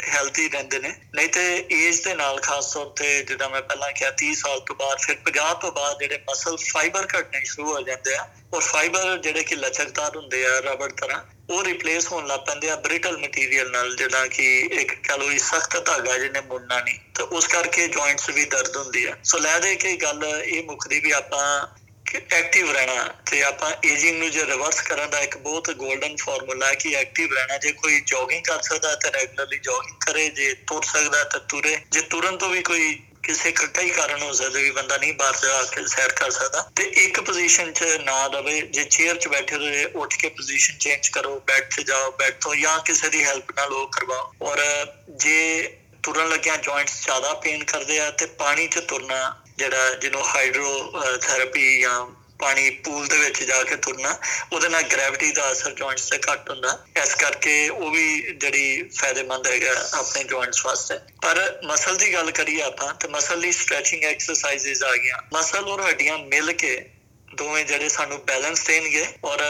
ਹੈਲਥੀ 0.07 0.49
ਰਹਿੰਦੇ 0.49 0.79
ਨੇ। 0.79 0.93
ਨਹੀਂ 1.15 1.29
ਤੇ 1.29 1.65
ਏਜ 1.71 1.99
ਦੇ 2.03 2.13
ਨਾਲ 2.13 2.39
ਖਾਸ 2.39 2.73
ਤੌਰ 2.73 2.85
ਤੇ 2.85 3.23
ਜਿੱਦਾਂ 3.23 3.49
ਮੈਂ 3.49 3.61
ਪਹਿਲਾਂ 3.61 3.91
ਕਿਹਾ 3.91 4.11
30 4.11 4.33
ਸਾਲ 4.33 4.59
ਤੋਂ 4.59 4.75
ਬਾਅਦ, 4.75 4.97
ਫਿਰ 4.99 5.15
50 5.25 5.53
ਤੋਂ 5.53 5.71
ਬਾਅਦ 5.71 5.99
ਜਿਹੜੇ 5.99 6.19
ਮਸਲ 6.29 6.57
ਫਾਈਬਰ 6.73 7.07
ਘਟਣੇ 7.19 7.43
ਸ਼ੁਰੂ 7.45 7.73
ਹੋ 7.73 7.81
ਜਾਂਦੇ 7.81 8.15
ਆ। 8.15 8.27
ਔਰ 8.53 8.61
ਫਾਈਬਰ 8.61 9.17
ਜਿਹੜੇ 9.17 9.43
ਕਿ 9.43 9.55
ਲਚਕਦਾਰ 9.55 10.17
ਹੁੰਦੇ 10.17 10.45
ਆ, 10.45 10.59
ਰਬੜ 10.59 10.91
ਤਰ੍ਹਾਂ, 10.91 11.21
ਉਹ 11.49 11.63
ਰਿਪਲੇਸ 11.63 12.11
ਹੋਣ 12.11 12.27
ਲੱਗ 12.27 12.39
ਪੈਂਦੇ 12.39 12.69
ਆ 12.69 12.75
ਬ੍ਰਿਟਲ 12.75 13.17
ਮਟੀਰੀਅਲ 13.17 13.71
ਨਾਲ, 13.71 13.95
ਜਿਹੜਾ 13.95 14.27
ਕਿ 14.27 14.45
ਇੱਕ 14.71 14.93
ਕਲੋਈ 15.07 15.37
ਸਖਤ 15.37 15.85
ਧਾਗਾ 15.85 16.17
ਜਿਹਨੇ 16.17 16.41
ਮੁੜਨਾ 16.41 16.79
ਨਹੀਂ। 16.81 16.99
ਤੇ 17.15 17.23
ਉਸ 17.23 17.47
ਕਰਕੇ 17.47 17.87
ਜੁਆਇੰਟਸ 17.87 18.29
ਵੀ 18.29 18.45
ਦਰਦ 18.45 18.77
ਹੁੰਦੀ 18.77 19.05
ਆ। 19.05 19.15
ਸੋ 19.23 19.37
ਲੈ 19.37 19.59
ਦੇ 19.59 19.75
ਕੇ 19.75 19.95
ਗੱਲ 19.95 20.23
ਇਹ 20.45 20.63
ਮੁੱਕਦੀ 20.63 20.99
ਵੀ 20.99 21.11
ਆਪਾਂ 21.11 21.67
ਐਕਟਿਵ 22.15 22.71
ਰਹਿਣਾ 22.71 23.03
ਤੇ 23.31 23.41
ਆਪਾਂ 23.43 23.71
ਏਜਿੰਗ 23.85 24.17
ਨੂੰ 24.17 24.31
ਜੇ 24.31 24.45
ਰਿਵਰਸ 24.45 24.81
ਕਰਨ 24.81 25.09
ਦਾ 25.09 25.19
ਇੱਕ 25.19 25.37
ਬਹੁਤ 25.37 25.69
골ਡਨ 25.69 26.15
ਫਾਰਮੂਲਾ 26.15 26.67
ਹੈ 26.67 26.73
ਕਿ 26.73 26.95
ਐਕਟਿਵ 26.95 27.33
ਰਹਿਣਾ, 27.33 27.57
ਜੇ 27.57 27.71
ਕੋਈ 27.71 27.99
ਜੋਗਿੰਗ 27.99 28.43
ਕਰ 28.43 28.61
ਸਕਦਾ 28.61 28.95
ਤਾਂ 28.95 29.11
ਰੈਗੂਲਰਲੀ 29.11 29.57
ਜੋਗਿੰਗ 29.57 29.95
ਕਰੇ, 29.99 30.29
ਜੇ 30.29 30.53
ਤੁਰ 30.53 30.83
ਸਕਦਾ 30.83 31.23
ਤਾਂ 31.23 31.39
ਤੁਰੇ, 31.39 31.77
ਜੇ 31.91 32.01
ਤੁਰਨ 32.01 32.37
ਤੋਂ 32.37 32.49
ਵੀ 32.49 32.61
ਕੋਈ 32.61 33.01
ਕਿਸੇ 33.23 33.51
ਕਈ 33.51 33.89
ਕਾਰਨ 33.89 34.21
ਹੋ 34.21 34.31
ਸਕਦੇ 34.33 34.63
ਵੀ 34.63 34.71
ਬੰਦਾ 34.71 34.97
ਨਹੀਂ 34.97 35.13
ਬਾਹਰ 35.13 35.35
ਜਾ 35.43 35.63
ਕੇ 35.63 35.87
ਸੈਰ 35.87 36.11
ਕਰ 36.11 36.31
ਸਕਦਾ, 36.31 36.71
ਤੇ 36.75 36.83
ਇੱਕ 36.83 37.19
ਪੋਜੀਸ਼ਨ 37.19 37.71
'ਚ 37.73 37.83
ਨਾ 37.83 38.27
ਰਵੇ, 38.27 38.61
ਜੇ 38.61 38.83
ਚੇਅਰ 38.83 39.17
'ਚ 39.17 39.27
ਬੈਠੇ 39.27 39.55
ਹੋਏ, 39.55 39.83
ਉੱਠ 39.85 40.15
ਕੇ 40.15 40.29
ਪੋਜੀਸ਼ਨ 40.29 40.77
ਚੇਂਜ 40.77 41.09
ਕਰੋ 41.09 41.39
ਬੈਠ 41.39 41.75
ਤੇ 41.75 41.83
ਜਾਓ 41.83 42.11
ਬੈਠ 42.11 42.41
ਤੋਂ 42.41 42.55
ਜਾਂ 42.55 42.79
ਕਿਸੇ 42.79 43.09
ਦੀ 43.09 43.23
ਹੈਲਪ 43.23 43.51
ਨਾਲ 43.51 43.73
ਉਹ 43.73 43.87
ਕਰਵਾਓ। 43.87 44.33
ਔਰ 44.41 44.59
ਜੇ 45.09 45.77
ਤੁਰਨ 46.03 46.29
ਲੱਗਿਆ 46.29 46.55
ਜੁਆਇੰਟਸ 46.55 47.03
ਜ਼ਿਆਦਾ 47.03 47.33
ਪੇਨ 47.33 47.63
ਕਰਦੇ 47.63 47.99
ਆ 47.99 48.09
ਤੇ 48.11 48.25
ਪਾਣੀ 48.25 48.67
'ਚ 48.67 48.79
ਤੁਰਨਾ 48.79 49.40
ਜਿਹੜਾ 49.57 49.93
ਜਿਹਨੂੰ 49.93 50.27
ਹਾਈਡਰੋ 50.27 51.01
ਥੈਰੇਪੀ 51.21 51.81
ਜਾਂ 51.81 52.05
ਪਾਣੀ 52.39 52.69
ਪੂਲ 52.69 53.07
ਦੇ 53.07 53.17
ਵਿੱਚ 53.17 53.43
ਜਾ 53.43 53.63
ਕੇ 53.63 53.75
ਤੁਰਨਾ, 53.75 54.19
ਉਹਦੇ 54.53 54.69
ਨਾਲ 54.69 54.83
ਗ੍ਰੈਵਿਟੀ 54.83 55.31
ਦਾ 55.31 55.51
ਅਸਰ 55.51 55.71
ਜੁਆਇੰਟਸ 55.71 56.09
ਤੇ 56.09 56.19
ਘੱਟ 56.31 56.49
ਹੁੰਦਾ। 56.49 56.85
ਇਸ 57.03 57.15
ਕਰਕੇ 57.15 57.69
ਉਹ 57.69 57.91
ਵੀ 57.91 58.21
ਜਿਹੜੀ 58.21 58.89
ਫਾਇਦੇਮੰਦ 58.97 59.47
ਹੈਗਾ 59.47 59.89
ਆਪਣੇ 59.93 60.23
ਜੁਆਇੰਟਸ 60.23 60.65
ਵਾਸਤੇ। 60.65 60.97
ਪਰ 61.21 61.61
ਮਸਲ 61.65 61.97
ਦੀ 61.97 62.13
ਗੱਲ 62.13 62.31
ਕਰੀਏ 62.31 62.61
ਆਪਾਂ, 62.61 62.93
ਤੇ 62.93 63.07
ਮਸਲ 63.07 63.39
ਲਈ 63.39 63.51
ਸਟ੍ਰੈਚਿੰਗ 63.51 64.03
ਐਕਸਰਸਾਈਜ਼ਸ 64.03 64.83
ਆ 64.83 64.95
ਗਈਆਂ। 64.95 65.17
ਮਸਲ 65.33 65.69
ਔਰ 65.69 65.81
ਹੱਡੀਆਂ 65.81 66.17
ਮਿਲ 66.17 66.53
ਕੇ 66.53 66.89
ਦੋਵੇਂ 67.35 67.65
ਜਿਹੜੇ 67.65 67.89
ਸਾਨੂੰ 67.89 68.25
ਬੈਲੈਂਸ 68.25 68.63
ਦੇਣਗੇ 68.67 69.05
ਔਰ 69.25 69.43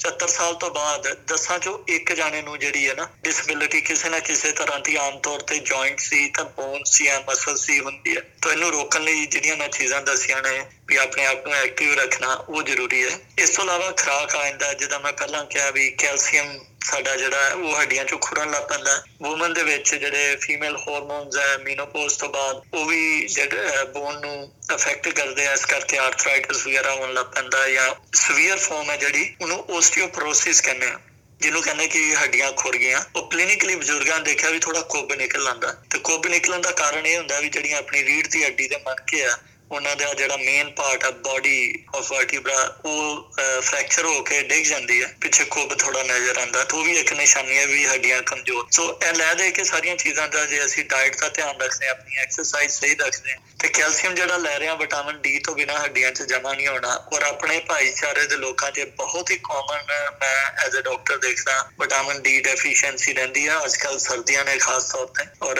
75 0.00 0.26
ਸਾਲ 0.26 0.54
ਤੋਂ 0.54 0.70
ਬਾਅਦ 0.70 1.18
ਦਸਾਂ 1.26 1.58
ਚੋਂ 1.58 1.78
ਇੱਕ 1.88 2.12
ਜਾਣੇ 2.12 2.42
ਨੂੰ 2.42 2.58
ਜਿਹੜੀ 2.58 2.88
ਹੈ 2.88 2.94
ਨਾ 2.94 3.08
ਡਿਸੇਬਿਲਿਟੀ 3.22 3.80
ਕਿਸੇ 3.80 4.08
ਨਾ 4.08 4.18
ਕਿਸੇ 4.18 4.52
ਤਰ੍ਹਾਂ 4.52 4.80
ਦੀ 4.80 4.96
ਆਮ 4.96 5.18
ਤੌਰ 5.18 5.40
ਤੇ 5.40 5.58
ਜੁਆਇੰਟ 5.58 6.00
ਸੀ 6.00 6.28
ਤਾਂ 6.28 6.44
ਬੋਨ 6.44 6.84
ਸੀ 6.84 7.04
ਜਾਂ 7.04 7.20
ਮਸਲ 7.28 7.56
ਸੀ 7.56 7.80
ਹੁੰਦੀ 7.80 8.16
ਹੈ। 8.16 8.22
ਤਾਂ 8.42 8.52
ਇਹਨੂੰ 8.52 8.70
ਰੋਕਣ 8.70 9.02
ਲਈ 9.02 9.26
ਜਿਹੜੀਆਂ 9.26 9.56
ਮੈਂ 9.56 9.68
ਚੀਜ਼ਾਂ 9.68 10.02
ਦੱਸੀਆਂ 10.02 10.42
ਨੇ 10.42 10.66
ਵੀ 10.86 10.96
ਆਪਣੇ 10.96 11.26
ਆਪ 11.26 11.46
ਨੂੰ 11.46 11.54
ਐਕਟਿਵ 11.54 11.94
ਰੱਖਣਾ 11.94 12.34
ਉਹ 12.34 12.62
ਜ਼ਰੂਰੀ 12.62 13.04
ਹੈ। 13.04 13.18
ਇਸ 13.38 13.50
ਤੋਂ 13.50 13.64
ਇਲਾਵਾ 13.64 13.90
ਖਰਾਕ 13.90 14.36
ਆਇੰਦਾ 14.36 14.74
ਜਿੱਦਾਂ 14.74 15.00
ਮੈਂ 15.00 15.12
ਪਹਿਲਾਂ 15.12 15.44
ਕਿਹਾ 15.44 15.70
ਵੀ 15.70 15.90
ਕੈਲਸ਼ੀਅਮ 15.90 16.64
ਸਾਡਾ 16.84 17.16
ਜਿਹੜਾ 17.16 17.48
ਉਹ 17.48 17.80
ਹੱਡੀਆਂ 17.80 18.04
ਚੋਂ 18.04 18.18
ਖੁਰਨ 18.18 18.50
ਲੱਗ 18.50 18.62
ਪੈਂਦਾ 18.62 19.02
ਔਮਨ 19.24 19.52
ਦੇ 19.52 19.62
ਵਿੱਚ 19.62 19.94
ਜਿਹੜੇ 19.94 20.36
ਫੀਮੇਲ 20.36 20.76
ਹਾਰਮੋਨਸ 20.76 21.36
ਹੈ 21.38 21.58
ਮੀਨੋਪੋਜ਼ 21.58 22.18
ਤੋਂ 22.18 22.28
ਬਾਅਦ, 22.28 22.62
ਉਹ 22.74 22.84
ਵੀ 22.84 23.26
ਜਿਹੜੇ 23.26 23.84
ਬੋਨ 23.84 24.20
ਨੂੰ 24.20 24.52
ਅਫੈਕਟ 24.74 25.08
ਕਰਦੇ 25.08 25.46
ਆ, 25.46 25.52
ਇਸ 25.52 25.64
ਕਰਕੇ 25.64 25.98
ਆਰਥਰਾਈਟਿਸ 25.98 26.66
ਵਗੈਰਾ 26.66 26.94
ਹੋਣ 26.94 27.14
ਲੱਗ 27.14 27.26
ਪੈਂਦਾ 27.26 27.68
ਜਾਂ 27.68 27.94
ਸਵੀਅਰ 28.14 28.58
ਫਾਰਮ 28.58 28.90
ਹੈ 28.90 28.96
ਜਿਹੜੀ, 28.96 29.34
ਉਹਨੂੰ 29.40 29.64
ਓਸਟੀਓਪੋਰੋਸਿਸ 29.70 30.60
ਕਹਿੰਦੇ 30.60 30.86
ਆ। 30.86 30.98
ਜਿਹਨੂੰ 31.40 31.62
ਕਹਿੰਦੇ 31.62 31.86
ਕਿ 31.88 32.14
ਹੱਡੀਆਂ 32.14 32.52
ਖੁਰ 32.52 32.76
ਗਈਆਂ। 32.76 33.00
ਉਹ 33.16 33.30
ਕਲੀਨਿਕਲੀ 33.30 33.74
ਬਜ਼ੁਰਗਾਂ 33.74 34.20
ਦੇਖਿਆ 34.20 34.50
ਵੀ 34.50 34.58
ਥੋੜਾ 34.58 34.80
ਕੁੱਬ 34.80 35.12
ਨਿਕਲ 35.12 35.48
ਆਂਦਾ 35.48 35.72
ਤੇ 35.90 35.98
ਕੁੱਬ 35.98 36.26
ਨਿਕਲਣ 36.26 36.60
ਦਾ 36.60 36.70
ਕਾਰਨ 36.70 37.06
ਇਹ 37.06 37.18
ਹੁੰਦਾ 37.18 37.40
ਵੀ 37.40 37.48
ਜਿਹੜੀਆਂ 37.48 37.78
ਆਪਣੀ 37.78 38.04
ਰੀੜ 38.04 38.26
ਦੀ 38.26 38.44
ਹੱਡੀ 38.44 38.68
ਦੇ 38.68 38.76
ਮਣਕੇ 38.76 39.24
ਆ 39.24 39.38
ਉਹਨਾਂ 39.72 39.94
ਦਾ 39.96 40.12
ਜਿਹੜਾ 40.14 40.36
ਮੇਨ 40.36 40.70
ਪਾਰਟ 40.76 41.04
ਆ 41.04 41.10
ਬਾਡੀ 41.26 41.84
ਆਫ 41.96 42.10
ਵਰਟੀਬਰਾ 42.12 42.56
ਉਹ 42.84 43.30
ਫ੍ਰੈਕਚਰ 43.38 44.04
ਹੋ 44.04 44.22
ਕੇ 44.22 44.42
ਡਿੱਗ 44.48 44.64
ਜਾਂਦੀ 44.66 45.02
ਹੈ 45.02 45.06
ਪਿੱਛੇ 45.20 45.44
ਖੁੱਬ 45.44 45.74
ਥੋੜਾ 45.78 46.02
ਨਜ਼ਰ 46.02 46.38
ਆਉਂਦਾ, 46.38 46.64
ਤਾਂ 46.64 46.78
ਉਹ 46.78 46.84
ਵੀ 46.84 46.96
ਇੱਕ 46.98 47.12
ਨਿਸ਼ਾਨੀ 47.12 47.58
ਹੈ 47.58 47.66
ਵੀ 47.66 47.84
ਹੱਡੀਆਂ 47.86 48.22
ਕਮਜ਼ੋਰ। 48.22 48.66
ਸੋ 48.72 48.98
ਇਹ 49.02 49.12
ਲੈ 49.14 49.32
ਦੇ 49.34 49.50
ਕੇ 49.50 49.64
ਸਾਰੀਆਂ 49.64 49.96
ਚੀਜ਼ਾਂ 49.96 50.28
ਦਾ 50.28 50.44
ਜੇ 50.46 50.64
ਅਸੀਂ 50.64 50.84
ਡਾਈਟ 50.90 51.16
ਦਾ 51.20 51.28
ਧਿਆਨ 51.28 51.60
ਰੱਖਦੇ 51.60 51.88
ਆਪਣੀ 51.88 52.16
ਐਕਸਰਸਾਈਜ਼ 52.22 52.72
ਸਹੀ 52.72 52.94
ਰੱਖਦੇ 53.00 53.36
ਤੇ 53.60 53.68
ਕੈਲਸ਼ੀਅਮ 53.68 54.14
ਜਿਹੜਾ 54.14 54.36
ਲੈ 54.36 54.58
ਰਹੇ 54.58 54.68
ਆ 54.68 54.74
ਵਿਟਾਮਿਨ 54.74 55.20
ਡੀ 55.22 55.38
ਤੋਂ 55.38 55.54
ਬਿਨਾ 55.54 55.78
ਹੱਡੀਆਂ 55.78 56.10
'ਚ 56.12 56.22
ਜਮਾ 56.22 56.52
ਨਹੀਂ 56.52 56.66
ਹੋਣਾ, 56.68 56.94
ਔਰ 57.12 57.22
ਆਪਣੇ 57.22 57.58
ਭਾਈਚਾਰੇ 57.68 58.26
ਦੇ 58.26 58.36
ਲੋਕਾਂ 58.36 58.70
'ਚ 58.72 58.86
ਬਹੁਤ 58.96 59.30
ਹੀ 59.30 59.36
ਕਾਮਨ 59.44 59.84
ਮੈਂ 60.20 60.64
ਐਜ਼ 60.64 60.76
ਅ 60.76 60.80
ਡਾਕਟਰ 60.80 61.18
ਦੇਖਦਾ 61.18 61.70
ਵਿਟਾਮਿਨ 61.80 62.22
ਡੀ 62.22 62.40
ਡੈਫੀਸ਼ੀਐਂਸੀ 62.42 63.12
ਰਹਿੰਦੀ 63.14 63.46
ਆ 63.46 63.60
ਅੱਜਕੱਲ 63.64 63.98
ਸਰਦੀਆਂ 63.98 64.44
ਨੇ 64.44 64.56
ਖਾਸ 64.58 64.90
ਤੌਰ 64.92 65.06
ਤੇ, 65.18 65.24
ਔਰ 65.42 65.56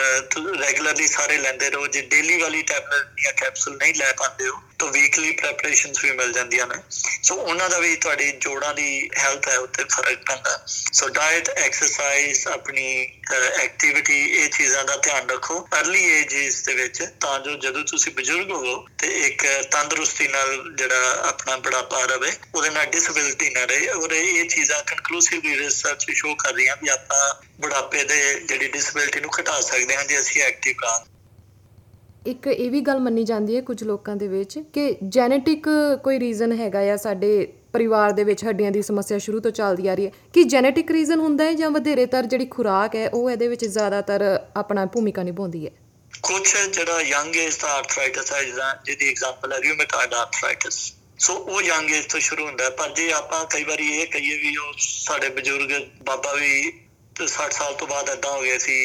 ਰੈਗੂਲਰਲੀ 0.59 1.07
ਸਾਰੇ 1.07 1.37
ਲੈਂਦੇ 1.37 1.69
ਰਹੋ, 1.69 1.87
ਜੇ 1.87 2.01
ਡੇਲੀ 2.03 2.41
ਵਾਲੀ 2.41 2.61
ਟੈਬਲੇਟ 2.63 3.21
ਜਾਂ 3.23 3.33
ਕੈਪਸੂਲ 3.33 3.77
ਨਹੀਂ 3.77 3.93
ਲੈ 4.03 4.11
ਪਾਉਂਦੇ 4.13 4.47
ਹੋ, 4.47 4.61
ਤਾਂ 4.79 4.87
ਵੀਕਲੀ 4.91 5.31
ਪ੍ਰੈਪਰੇਸ਼ਨਸ 5.33 6.03
ਵੀ 6.03 6.11
ਮਿਲ 6.11 6.31
ਜਾਂਦੀਆਂ 6.33 6.67
ਨੇ। 6.67 6.75
ਸੋ 7.23 7.35
ਉਹਨਾਂ 7.35 7.69
ਦਾ 7.69 7.79
ਵੀ 7.79 7.95
ਤੁਹਾਡੀ 7.97 8.31
ਜੋੜਾਂ 8.37 8.73
ਦੀ 8.75 9.09
ਹੈਲਥ 9.17 9.47
ਹੈ, 9.47 9.57
ਉੱਤੇ 9.57 9.83
ਫ਼ਰਕ 9.85 10.23
ਪੈਂਦਾ 10.27 10.59
ਸੋ 10.67 11.07
ਡਾਈਟ 11.09 11.49
ਐਕਸਰਸਾਈਜ਼ 11.49 12.47
ਆਪਣੀ 12.47 12.85
ਐਕਟੀਵਿਟੀ 13.33 14.19
ਇਹ 14.33 14.49
ਚੀਜ਼ਾਂ 14.49 14.83
ਦਾ 14.85 14.95
ਧਿਆਨ 14.97 15.29
ਰੱਖੋ। 15.29 15.59
अर्ਲੀ 15.73 16.03
ਏਜਸ 16.11 16.61
ਦੇ 16.63 16.73
ਵਿੱਚ 16.75 17.01
ਤਾਂ 17.21 17.39
ਜੋ 17.39 17.55
ਜਦੋਂ 17.59 17.83
ਤੁਸੀਂ 17.85 18.11
ਬਜ਼ੁਰਗ 18.13 18.51
ਹੋਵੋ 18.51 18.75
ਤੇ 18.99 19.07
ਇੱਕ 19.19 19.45
ਤੰਦਰੁਸਤੀ 19.71 20.27
ਨਾਲ 20.27 20.75
ਜਿਹੜਾ 20.77 21.11
ਆਪਣਾ 21.29 21.57
ਬੁਢਾਪਾ 21.57 22.03
ਰਵੇ, 22.05 22.31
ਉਹਦੇ 22.55 22.69
ਨਾਲ 22.69 22.85
ਡਿਸੇਬਿਲਟੀ 22.87 23.49
ਨਾ 23.49 23.63
ਰਹੇ। 23.65 23.87
ਔਰ 23.89 24.11
ਇਹ 24.13 24.49
ਚੀਜ਼ਾਂ 24.49 24.81
ਕਨਕਲੂਸਿਵਲੀ 24.83 25.55
ਰਿਸਰਚ 25.57 26.05
ਸ਼ੋ 26.11 26.35
ਕਰ 26.35 26.53
ਰਹੀਆਂ 26.53 26.75
ਵੀ 26.83 26.89
ਆਪਾਂ 26.89 27.33
ਬੁਢਾਪੇ 27.61 28.03
ਦੇ 28.03 28.19
ਜਿਹੜੀ 28.39 28.67
ਡਿਸੇਬਿਲਟੀ 28.67 29.19
ਨੂੰ 29.19 29.31
ਘਟਾ 29.39 29.59
ਸਕਦੇ 29.61 29.95
ਹਾਂ, 29.95 30.03
ਜੇ 30.05 30.19
ਅਸੀਂ 30.19 30.41
ਐਕਟਿਵ 30.43 30.75
ਰਹਾਂ 30.83 30.99
ਇੱਕ 32.27 32.47
ਇਹ 32.47 32.71
ਵੀ 32.71 32.81
ਗੱਲ 32.81 32.99
ਮੰਨੀ 32.99 33.23
ਜਾਂਦੀ 33.23 33.55
ਹੈ 33.55 33.61
ਕੁਝ 33.61 33.83
ਲੋਕਾਂ 33.83 34.15
ਦੇ 34.15 34.27
ਵਿੱਚ 34.27 34.59
ਕਿ 34.73 34.95
ਜੈਨੇਟਿਕ 35.03 35.65
ਕੋਈ 36.03 36.19
ਰੀਜ਼ਨ 36.19 36.51
ਹੈਗਾ 36.51 36.79
ਆ 36.93 36.95
ਸਾਡੇ 36.97 37.47
ਪਰਿਵਾਰ 37.73 38.11
ਦੇ 38.11 38.23
ਵਿੱਚ 38.23 38.43
ਹੱਡੀਆਂ 38.45 38.71
ਦੀ 38.71 38.81
ਸਮੱਸਿਆ 38.81 39.17
ਸ਼ੁਰੂ 39.17 39.39
ਤੋਂ 39.39 39.51
ਚੱਲਦੀ 39.51 39.87
ਆ 39.87 39.95
ਰਹੀ 39.95 40.05
ਹੈ। 40.05 40.11
ਕਿ 40.33 40.43
ਜੈਨੇਟਿਕ 40.43 40.91
ਰੀਜ਼ਨ 40.91 41.19
ਹੁੰਦਾ 41.19 41.43
ਹੈ 41.43 41.53
ਜਾਂ 41.53 41.69
ਵਧੇਰੇਤਰ 41.71 42.25
ਜਿਹੜੀ 42.25 42.45
ਖੁਰਾਕ 42.45 42.95
ਹੈ, 42.95 43.09
ਉਹ 43.09 43.31
ਇਹਦੇ 43.31 43.47
ਵਿੱਚ 43.47 43.65
ਜ਼ਿਆਦਾਤਰ 43.65 44.39
ਆਪਣਾ 44.57 44.85
ਭੂਮਿਕਾ 44.85 45.23
ਨਿਭਾਉਂਦੀ 45.23 45.65
ਹੈ? 45.65 45.71
ਕੁਝ 46.23 46.43
ਜਿਹੜਾ 46.73 47.01
ਯੰਗ 47.01 47.35
ਏਜ 47.35 47.57
ਦਾ 47.61 47.67
ਆਰਥਰਾਈਟਿਸ 47.67 48.33
ਹੈ 48.33 48.43
ਜਿਹਦਾ 48.43 48.81
ਜਿਹਦੀ 48.85 49.09
ਐਗਜ਼ਾਮਪਲ 49.09 49.53
ਹੈ 49.53 49.59
ਰਿਊਮੇਟਾਇਡ 49.61 50.13
ਆਰਥਰਾਈਟਿਸ 50.13 50.93
ਸੋ 51.19 51.33
ਉਹ 51.33 51.61
ਯੰਗ 51.61 51.91
ਏਜ 51.91 52.05
ਤੋਂ 52.05 52.19
ਸ਼ੁਰੂ 52.19 52.45
ਹੁੰਦਾ 52.45 52.69
ਪਰ 52.69 52.89
ਜੇ 52.89 53.11
ਆਪਾਂ 53.11 53.45
ਕਈ 53.45 53.63
ਵਾਰੀ 53.63 53.87
ਇਹ 53.89 54.07
ਕਹੀਏ 54.07 54.37
ਵੀ 54.37 54.55
ਉਹ 54.57 54.73
ਸਾਡੇ 54.79 55.29
ਬਜ਼ੁਰਗ, 55.29 55.71
ਬਾਬਾ 56.03 56.33
ਵੀ 56.33 56.71
60 57.15 57.49
ਸਾਲ 57.51 57.73
ਤੋਂ 57.73 57.87
ਬਾਅਦ 57.87 58.09
ਇਦਾਂ 58.09 58.31
ਹੋ 58.31 58.41
ਗਏ 58.41 58.57
ਸੀ 58.57 58.77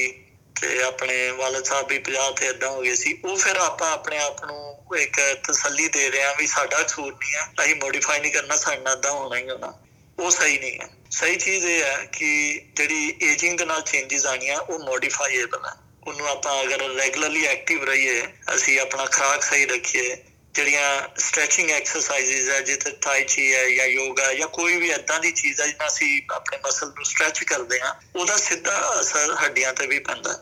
ਤੇ 0.61 0.83
ਆਪਣੇ 0.83 1.31
ਵਾਲਦ 1.31 1.65
ਸਾਹਿਬ 1.65 1.89
ਵੀ 1.89 1.99
50 1.99 2.33
ਤੇ 2.33 2.47
ਇਦਾਂ 2.47 2.69
ਹੋ 2.69 2.83
ਗਏ 2.83 2.95
ਸੀ, 2.95 3.21
ਉਹ 3.25 3.37
ਫਿਰ 3.37 3.57
ਆਪਾਂ 3.57 3.93
ਆਪਣੇ 3.93 4.19
ਆਪ 4.19 4.45
ਨੂੰ 4.45 4.79
ਇੱਕ 4.99 5.21
ਤਸੱਲੀ 5.49 5.89
ਦੇ 5.89 6.11
ਰਹੇ 6.11 6.23
ਆ 6.23 6.35
ਵੀ 6.39 6.47
ਸਾਡਾ 6.47 6.83
ਕਸੂਰ 6.83 7.13
ਨਹੀਂ 7.13 7.37
ਆ 7.37 7.47
ਅਸੀਂ 7.65 7.75
ਮੋਡੀਫਾਈ 7.75 8.21
ਨਹੀਂ 8.21 8.33
ਕਰਨਾ, 8.33 8.57
ਸਾਡਾ 8.57 8.93
ਇਦਾਂ 8.93 9.13
ਹੋਣਾ 9.13 9.37
ਹੀ 9.37 9.51
ਹੋਣਾ। 9.51 9.79
ਉਹ 10.19 10.31
ਸਹੀ 10.31 10.59
ਨਹੀਂ 10.59 10.79
ਹੈ। 10.81 10.89
ਸਹੀ 11.11 11.37
ਚੀਜ਼ 11.37 11.67
ਇਹ 11.67 11.85
ਹੈ 11.85 12.09
ਕਿ 12.13 12.61
ਜਿਹੜੀ 12.77 13.15
ਏਜਿੰਗ 13.23 13.59
ਦੇ 13.59 13.65
ਨਾਲ 13.65 13.83
ਚੇਂਜਸ 13.83 14.27
ਆਣੀਆਂ 14.27 14.59
ਉਹ 14.59 14.79
ਮੋਡੀਫਾਈਏਬਲ 14.79 15.67
ਹੈ। 15.67 15.73
ਉਹਨੂੰ 16.07 16.29
ਆਪਾਂ 16.29 16.63
ਅਗਰ 16.63 16.79
ਰੈਗੂਲਰਲੀ 16.79 17.45
ਐਕਟਿਵ 17.47 17.85
ਰਹੀਏ, 17.85 18.23
ਅਸੀਂ 18.55 18.81
ਆਪਣਾ 18.81 19.05
ਖਰਾਕ 19.05 19.43
ਸਹੀ 19.43 19.67
ਰੱਖੀਏ 19.67 20.17
ਜਿਹੜੀਆਂ 20.55 21.09
ਸਟ੍ਰੈਚਿੰਗ 21.19 21.71
ਐਕਸਰਸਾਈਜ਼ਸ 21.71 22.49
ਹੈ 22.49 22.61
ਜਿੱਥੇ 22.61 22.91
ਥਾਈ 23.03 23.25
ਚੀ 23.25 23.55
ਹੈ 23.55 23.69
ਜਾਂ 23.71 23.87
ਯੋਗਾ 23.87 24.33
ਜਾਂ 24.35 24.49
ਕੋਈ 24.49 24.77
ਵੀ 24.77 24.91
ਇਦਾਂ 24.91 25.21
ਦੀ 25.21 25.33
ਚੀਜ਼ 25.33 25.61
ਹੈ 25.61 25.67
ਜਿਹਨਾਂ 25.67 25.87
ਅਸੀਂ 25.87 26.21
ਆਪਣੇ 26.31 26.59
ਮਸਲ 26.67 26.89
ਨੂੰ 26.89 27.05
ਸਟ੍ਰੈਚ 27.05 27.45
ਕਰਦੇ 27.45 27.81
ਆ 27.81 27.95
ਉਹਦਾ 28.17 28.37
ਸਿੱਧਾ 28.37 29.01
ਅਸਰ 29.01 29.35
ਹੱਡੀਆਂ 29.35 29.73
ਤੇ 29.73 29.87
ਵੀ 29.87 29.99
ਪੈਂਦਾ। 29.99 30.39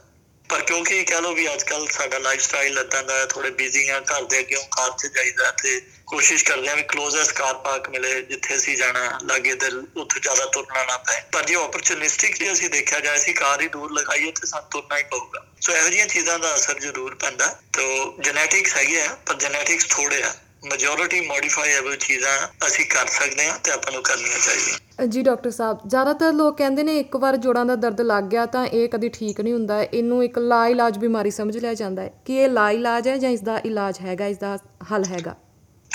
ਪਰ 0.49 0.63
ਕਿਉਂਕਿ 0.63 1.05
ਕਹ 1.05 1.21
ਲੋ 1.21 1.33
ਵੀ 1.33 1.55
ਅੱਜ 1.55 1.63
ਕੱਲ 1.63 1.89
ਸਾਡਾ 1.89 2.19
ਲਾਈਫ 2.19 2.41
ਸਟਾਈਲ 2.41 2.79
ਇਦਾਂ 2.79 3.03
ਦਾ 3.03 3.27
ਥੋੜੇ 3.27 3.51
ਬਿਜ਼ੀ 3.51 3.89
ਆ 3.89 4.01
ਘਰ 4.01 4.23
ਦੇ 4.23 4.39
ਅੱਗੇ 4.39 4.57
ਕਾਰ 4.71 4.91
'ਚ 4.91 5.07
ਜਾਈਦਾ 5.07 5.51
ਤੇ 5.51 5.81
ਕੋਸ਼ਿਸ਼ 6.07 6.45
ਕਰਦੇ 6.45 6.69
ਆ 6.69 6.75
ਵੀ 6.75 6.83
ਕਲੋਜ਼ੈਸਟ 6.83 7.33
ਕਾਰ 7.33 7.55
ਪਾਰਕ 7.55 7.89
ਮਿਲੇ, 7.89 8.23
ਜਿੱਥੇ 8.23 8.57
ਅਸੀਂ 8.57 8.77
ਜਾਣਾ 8.77 9.19
ਲੱਗੇ 9.25 9.55
ਤੇ 9.55 9.67
ਉੱਥੇ 9.97 10.21
ਜ਼ਿਆਦਾ 10.21 10.47
ਤੁਰਨਾ 10.47 10.85
ਨਾ 10.85 10.97
ਪਏ। 10.97 11.21
ਪਰ 11.33 11.45
ਜੇ 11.45 11.55
ਓਪਰਚੁਨਿਸਟਿਕਲੀ 11.55 12.53
ਅਸੀਂ 12.53 12.71
ਦੇਖਿਆ 12.71 13.01
ਜਾਏ, 13.01 13.17
ਅਸੀਂ 13.17 13.35
ਕਾਰ 13.35 13.61
ਹੀ 13.61 13.69
ਦੂਰ 13.69 13.93
ਲਗਾਈਏ 13.93 14.31
ਤੇ 14.31 14.47
ਸਾਨੂੰ 14.47 14.71
ਤੁਰਨਾ 14.71 14.99
ਹੀ 14.99 15.03
ਪਊਗਾ। 15.03 15.47
ਸੋ 15.61 15.73
ਇਹੋ 15.73 15.89
ਜਿਹੀਆਂ 15.89 16.07
ਚੀਜ਼ਾਂ 16.07 16.39
ਦਾ 16.39 16.55
ਅਸਰ 16.55 16.79
ਜ਼ਰੂਰ 16.79 17.15
ਪੈਂਦਾ। 17.15 17.61
ਤੋ 17.73 18.17
ਜੈਨੇਟਿਕਸ 18.21 18.77
ਹੈਗੇ 18.77 19.03
ਆ, 19.03 19.17
ਪਰ 19.27 19.35
ਜੈਨੇਟਿਕਸ 19.35 19.87
ਥੋੜੇ 19.91 20.23
ਆ। 20.23 20.35
ਮੈਜੋਰਿਟੀ 20.63 21.21
ਮੋਡੀਫਾਈਏਬਲ 21.21 21.97
ਚੀਜ਼ਾਂ 21.97 22.37
ਅਸੀਂ 22.67 22.85
ਕਰ 22.85 23.07
ਸਕਦੇ 23.07 23.49
ਹਾਂ 23.49 23.59
ਤੇ 23.59 23.71
ਆਪਾਂ 23.71 23.93
ਨੂੰ 23.93 24.03
ਕਰਨੀਆਂ 24.03 24.39
ਚਾਹੀਦੀਆਂ। 24.39 25.07
ਜੀ 25.07 25.23
ਡਾਕਟਰ 25.23 25.51
ਸਾਹਿਬ, 25.51 25.79
ਜ਼ਿਆਦਾਤਰ 25.87 26.33
ਲੋਕ 26.33 26.57
ਕਹਿੰਦੇ 26.59 26.83
ਨੇ 26.83 26.99
ਇੱਕ 26.99 27.17
ਵਾਰ 27.17 27.37
ਜੋੜਾਂ 27.37 27.65
ਦਾ 27.67 27.75
ਦਰਦ 27.75 28.01
ਲੱਗ 28.01 28.25
ਗਿਆ 28.25 28.47
ਤਾਂ 28.47 28.67
ਇਹ 28.67 28.89
ਕਦੀ 28.89 29.09
ਠੀਕ 29.09 29.41
ਨਹੀਂ 29.41 29.53
ਹੁੰਦਾ, 29.53 29.83
ਇਹਨੂੰ 29.83 30.25
ਇੱਕ 30.25 30.39
ਲਾ 30.39 30.67
ਇਲਾਜ 30.69 30.99
ਬਿਮਾਰੀ 30.99 31.31
ਸਮਝ 31.31 31.57
ਲਿਆ 31.57 31.75
ਜਾਂਦਾ 31.75 32.03
ਹੈ। 32.03 32.13
ਕਿ 32.25 32.37
ਇਹ 32.37 32.49
ਲਾ 32.49 32.71
ਇਲਾਜ 32.71 33.09
ਹੈ 33.09 33.17
ਜਾਂ 33.17 33.31
ਇਸ 33.31 33.41
ਦਾ 33.41 33.59
ਇਲਾਜ 33.59 34.01
ਹੈਗਾ 34.01 34.27
ਇਸ 34.27 34.39
ਦਾ 34.39 34.59
ਹੱਲ 34.93 35.05
ਹੈਗਾ? 35.05 35.35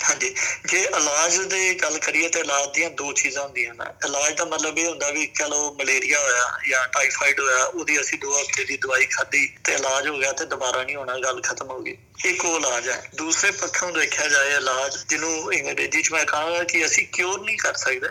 ਹਾਂਜੀ 0.09 0.35
ਜੇ 0.65 0.79
ਇਲਾਜ 0.79 1.37
ਦੀ 1.37 1.75
ਗੱਲ 1.75 1.97
ਕਰੀਏ 1.99 2.29
ਤੇ 2.29 2.39
ਇਲਾਜ 2.39 2.69
ਦੀਆਂ 2.73 2.89
ਦੋ 2.89 3.13
ਚੀਜ਼ਾਂ 3.13 3.43
ਹੁੰਦੀਆਂ 3.43 3.73
ਨੇ। 3.73 3.85
ਇਲਾਜ 4.05 4.33
ਦਾ 4.33 4.45
ਮਤਲਬ 4.45 4.77
ਇਹ 4.77 4.87
ਹੁੰਦਾ 4.87 5.09
ਵੀ 5.09 5.25
ਚਲੋ 5.25 5.75
ਮਲੇਰੀਆ 5.79 6.19
ਹੋਇਆ 6.19 6.59
ਜਾਂ 6.67 6.87
ਟਾਈਫਾਈਡ 6.87 7.39
ਹੋਇਆ, 7.39 7.63
ਉਹਦੀ 7.63 8.01
ਅਸੀਂ 8.01 8.19
ਦੋ 8.19 8.41
ਹਫ਼ਤੇ 8.41 8.63
ਦੀ 8.63 8.77
ਦਵਾਈ 8.77 9.05
ਖਾਧੀ 9.05 9.55
ਤੇ 9.63 9.73
ਇਲਾਜ 9.73 10.07
ਹੋ 10.07 10.17
ਗਿਆ 10.17 10.31
ਤੇ 10.31 10.45
ਦੁਬਾਰਾ 10.45 10.83
ਨਹੀਂ 10.83 10.95
ਹੋਣਾ, 10.95 11.17
ਗੱਲ 11.19 11.41
ਖਤਮ 11.41 11.69
ਹੋ 11.69 11.79
ਗਈ। 11.79 11.97
ਇੱਕ 12.25 12.45
ਉਹ 12.45 12.59
ਇਲਾਜ 12.59 12.89
ਹੈ। 12.89 13.09
ਦੂਸਰੇ 13.15 13.51
ਪੱਖੋਂ 13.51 13.91
ਦੇਖਿਆ 13.91 14.27
ਜਾਏ 14.27 14.55
ਇਲਾਜ 14.55 14.97
ਜਿਹਨੂੰ 15.09 15.51
ਅੰਗਰੇਜ਼ੀ 15.51 16.01
ਚ 16.01 16.11
ਮੈਂ 16.11 16.25
ਕਹਾਂਗਾ 16.25 16.63
ਕਿ 16.63 16.85
ਅਸੀਂ 16.85 17.07
ਕਿਉਰ 17.07 17.41
ਨਹੀਂ 17.41 17.57
ਕਰ 17.57 17.73
ਸਕਦੇ। 17.73 18.07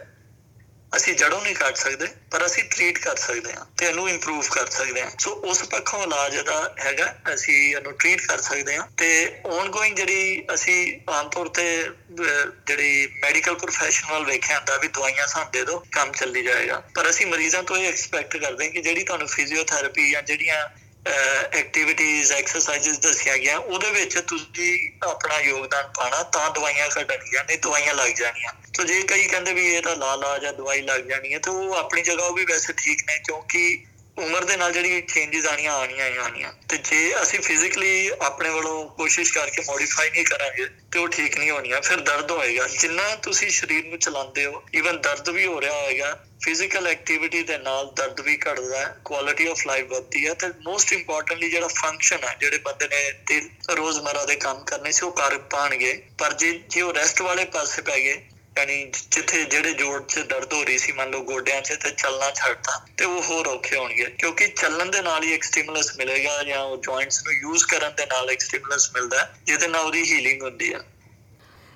ਅਸੀਂ 0.93 1.15
ਜੜੋਂ 1.15 1.41
ਨਹੀਂ 1.43 1.55
ਕੱਟ 1.55 1.77
ਸਕਦੇ, 1.77 2.07
ਪਰ 2.31 2.45
ਅਸੀਂ 2.47 2.63
ਟ੍ਰੀਟ 2.71 2.99
ਕਰ 2.99 3.17
ਸਕਦੇ 3.17 3.53
ਹਾਂ 3.53 3.65
ਤੇ 3.79 3.87
ਇਹਨੂੰ 3.87 4.09
ਇੰਪਰੂਵ 4.11 4.49
ਕਰ 4.53 4.71
ਸਕਦੇ 4.71 5.03
ਹਾਂ। 5.03 5.11
ਸੋ 5.19 5.31
ਉਸ 5.51 5.63
ਪੱਖੋਂ 5.71 6.03
ਇਲਾਜ 6.03 6.37
ਦਾ 6.41 6.59
ਹੈਗਾ, 6.81 7.15
ਅਸੀਂ 7.35 7.55
ਇਹਨੂੰ 7.77 7.93
ਟ੍ਰੀਟ 7.95 8.27
ਕਰ 8.27 8.41
ਸਕਦੇ 8.41 8.77
ਹਾਂ 8.77 8.87
ਤੇ 8.99 9.09
ਔਨਗੋਇੰਗ 9.49 9.97
ਜਿਹੜੀ 9.97 10.45
ਅਸੀਂ 10.55 10.79
ਆਮ 11.11 11.29
ਤੌਰ 11.29 11.49
ਤੇ 11.49 11.67
ਜਿਹੜੀ 12.11 13.07
ਮੈਡੀਕਲ 13.23 13.55
ਪ੍ਰੋਫੈਸ਼ਨਲ 13.55 14.25
ਵੇਖਿਆ 14.25 14.57
ਹੁੰਦਾ 14.57 14.77
ਵੀ 14.77 14.89
ਦਵਾਈਆਂ 14.89 15.27
ਸਾਨੂੰ 15.27 15.51
ਦੇ 15.53 15.65
ਦਿਓ, 15.65 15.79
ਕੰਮ 15.93 16.13
ਚੱਲੀ 16.13 16.43
ਜਾਏਗਾ। 16.43 16.83
ਪਰ 16.95 17.11
ਅਸੀਂ 17.11 17.27
ਮਰੀਜ਼ਾਂ 17.27 17.63
ਤੋਂ 17.63 17.77
ਇਹ 17.77 17.89
ਐਕਸਪੈਕਟ 17.89 18.37
ਕਰਦੇ 18.37 18.65
ਹਾਂ 18.65 18.73
ਕਿ 18.73 18.81
ਜਿਹੜੀ 18.81 19.05
ਤੁਹਾਨੂੰ 19.05 19.29
ਫਿਜ਼ੀਓਥੈਰੇਪੀ 19.29 20.11
ਜਾਂ 20.11 20.23
ਜਿਹੜੀਆਂ 20.23 20.69
ਐਕਟੀਵਿਟੀਜ਼ 21.07 22.33
ਐਕਸਰਸਾਈਜ਼ਸ 22.33 22.99
ਦੱਸਿਆ 22.99 23.37
ਗਿਆ 23.37 23.57
ਉਹਦੇ 23.59 23.91
ਵਿੱਚ 23.91 24.19
ਤੁਸੀਂ 24.19 24.91
ਆਪਣਾ 25.03 25.39
ਯੋਗਦਾਨ 25.41 25.93
ਪਾਣਾ 25.97 26.23
ਤਾਂ 26.23 26.51
ਦਵਾਈਆਂ 26.51 26.89
ਘਟਣਗੀਆਂ 26.89 27.45
ਨਹੀਂ 27.45 27.59
ਦਵਾਈਆਂ 27.59 27.95
ਲੱਗ 27.95 28.11
ਜਾਣੀਆਂ। 28.11 28.53
ਸੋ 28.77 28.85
ਜੇ 28.85 29.01
ਕਈ 29.03 29.27
ਕਹਿੰਦੇ 29.27 29.55
ਵੀ 29.55 29.67
ਇਹ 29.75 29.83
ਤਾਂ 29.83 29.97
ਲਾ 29.97 30.39
ਜਾਂ 30.39 30.53
ਦਵਾਈ 30.53 30.81
ਲੱਗ 30.81 31.01
ਜਾਣੀ 31.01 31.35
ਹੈ, 31.35 31.39
ਤੇ 31.39 31.51
ਉਹ 31.51 31.75
ਆਪਣੀ 31.75 32.03
ਜਗ੍ਹਾ 32.03 32.27
ਉਹ 32.27 32.35
ਵੀ 32.35 32.45
ਵੈਸੇ 32.45 32.73
ਠੀਕ 32.73 33.03
ਨੇ, 33.09 33.19
ਕਿਉਂਕਿ 33.19 33.85
ਉਮਰ 34.21 34.45
ਦੇ 34.45 34.57
ਨਾਲ 34.57 34.73
ਜਿਹੜੀ 34.73 35.01
ਚੇਂਜਸ 35.03 35.47
ਆਣੀਆਂ 35.47 35.73
ਆਣੀਆਂ 35.75 36.09
ਹੀ 36.09 36.17
ਆਣੀਆਂ 36.19 36.53
ਤੇ 36.69 36.77
ਜੇ 36.81 37.13
ਅਸੀਂ 37.23 37.39
ਫਿਜ਼ੀਕਲੀ 37.41 38.11
ਆਪਣੇ 38.21 38.51
ਵੱਲੋਂ 38.51 38.89
ਕੋਸ਼ਿਸ਼ 38.97 39.33
ਕਰਕੇ 39.33 39.63
ਮੋਡੀਫਾਈ 39.69 40.11
ਨਹੀਂ 40.11 40.25
ਕਰਾਂਗੇ, 40.25 40.67
ਤੇ 40.93 40.99
ਉਹ 40.99 41.09
ਠੀਕ 41.09 41.37
ਨਹੀਂ 41.39 41.51
ਹੋਣੀਆਂ, 41.51 41.81
ਫਿਰ 41.81 42.01
ਦਰਦ 42.01 42.31
ਹੋਏਗਾ। 42.31 42.67
ਜਿੰਨਾ 42.71 43.15
ਤੁਸੀਂ 43.23 43.51
ਸਰੀਰ 43.51 43.85
ਨੂੰ 43.85 43.99
ਚਲਾਉਂਦੇ 43.99 44.45
ਹੋ 44.47 44.63
ਇਵਨ 44.75 45.01
ਦਰਦ 45.01 45.29
ਵੀ 45.31 45.47
ਹੋ 45.47 45.61
ਰਿਹਾ 45.61 45.81
ਹੋਏਗਾ 45.81 46.19
ਫਿਜ਼ੀਕਲ 46.45 46.87
ਐਕਟੀਵਿਟੀ 46.87 47.43
ਦੇ 47.43 47.57
ਨਾਲ 47.59 47.91
ਦਰਦ 47.97 48.21
ਵੀ 48.21 48.37
ਘਟਦਾ 48.39 48.79
ਹੈ 48.79 48.95
ਕੁਆਲਿਟੀ 49.05 49.47
ਆਫ 49.47 49.67
ਲਾਈਫ 49.67 49.87
ਵਧਦੀ 49.87 50.27
ਹੈ, 50.27 50.35
ਤੇ 50.35 50.49
ਮੋਸਟ 50.65 50.93
ਇੰਪੋਰਟੈਂਟਲੀ 50.93 51.51
ਜਿਹੜਾ 51.51 51.69
ਫੰਕਸ਼ਨ 51.77 52.25
ਹੈ, 52.25 52.37
ਜਿਹੜੇ 52.41 52.59
ਬੰਦੇ 52.59 52.89
ਨੇ 52.89 53.11
ਤੇ 53.27 53.41
ਰੋਜ਼ਮਰਾ 53.77 54.25
ਦੇ 54.25 54.37
ਕੰਮ 54.39 54.65
ਕਰਨੇ 54.65 54.93
ਸੀ, 54.93 55.05
ਉਹ 55.07 55.13
ਕਰ 55.13 55.39
ਪਾਣਗੇ। 55.51 55.93
ਪਰ 56.19 56.33
ਜੇ 56.35 56.53
ਜੇ 56.69 56.81
ਉਹ 56.83 56.93
ਰੈਸਟ 56.95 57.23
ਵਾਲੇ 57.23 57.45
ਪਾਸੇ 57.53 57.83
ਪੈ 57.83 57.99
ਗਏ 57.99 58.21
ਯਾਨੀ 58.59 58.91
ਜਿੱਥੇ 59.11 59.45
ਜਿਹੜੇ 59.45 59.73
ਜੋੜ 59.73 60.03
'ਚ 60.03 60.19
ਦਰਦ 60.19 60.53
ਹੋ 60.53 60.65
ਰਹੀ 60.65 60.79
ਸੀ, 60.79 60.93
ਮੰਨ 60.93 61.11
ਲਓ 61.11 61.21
ਗੋਡਿਆਂ 61.21 61.63
'ਚ, 61.63 61.69
ਤੇ 61.69 61.91
ਚੱਲਣਾ 61.91 62.31
ਛੱਡਤਾ, 62.31 62.87
ਤੇ 62.97 63.05
ਉਹ 63.05 63.23
ਹੋਰ 63.23 63.47
ਔਖੇ 63.47 63.77
ਹੋਣਗੇ। 63.77 64.05
ਕਿਉਂਕਿ 64.19 64.47
ਚੱਲਣ 64.47 64.91
ਦੇ 64.91 65.03
ਨਾਲ 65.03 65.23
ਹੀ 65.23 65.35
ਇੱਕ 65.35 65.43
ਸਟਿਮੂਲਸ 65.43 65.97
ਮਿਲੇਗਾ 65.97 66.43
ਜਾਂ 66.43 66.63
ਉਹ 66.63 66.77
ਜੁਆਇੰਟਸ 66.77 67.25
ਨੂੰ 67.25 67.33
ਯੂਜ਼ 67.33 67.65
ਕਰਨ 67.65 67.93
ਦੇ 67.97 68.07
ਨਾਲ 68.07 68.31
ਇੱਕ 68.31 68.41
ਸਟਿਮੂਲਸ 68.41 68.91
ਮਿਲਦਾ 68.95 69.31
ਜਿਹਦੇ 69.47 69.69
ਨਾਲ 69.69 69.87
ਉਹਦੀ 69.87 70.03
ਹੀਲਿੰਗ 70.03 70.43
ਹੁੰਦੀ 70.43 70.75
ਹੈ। 70.75 70.81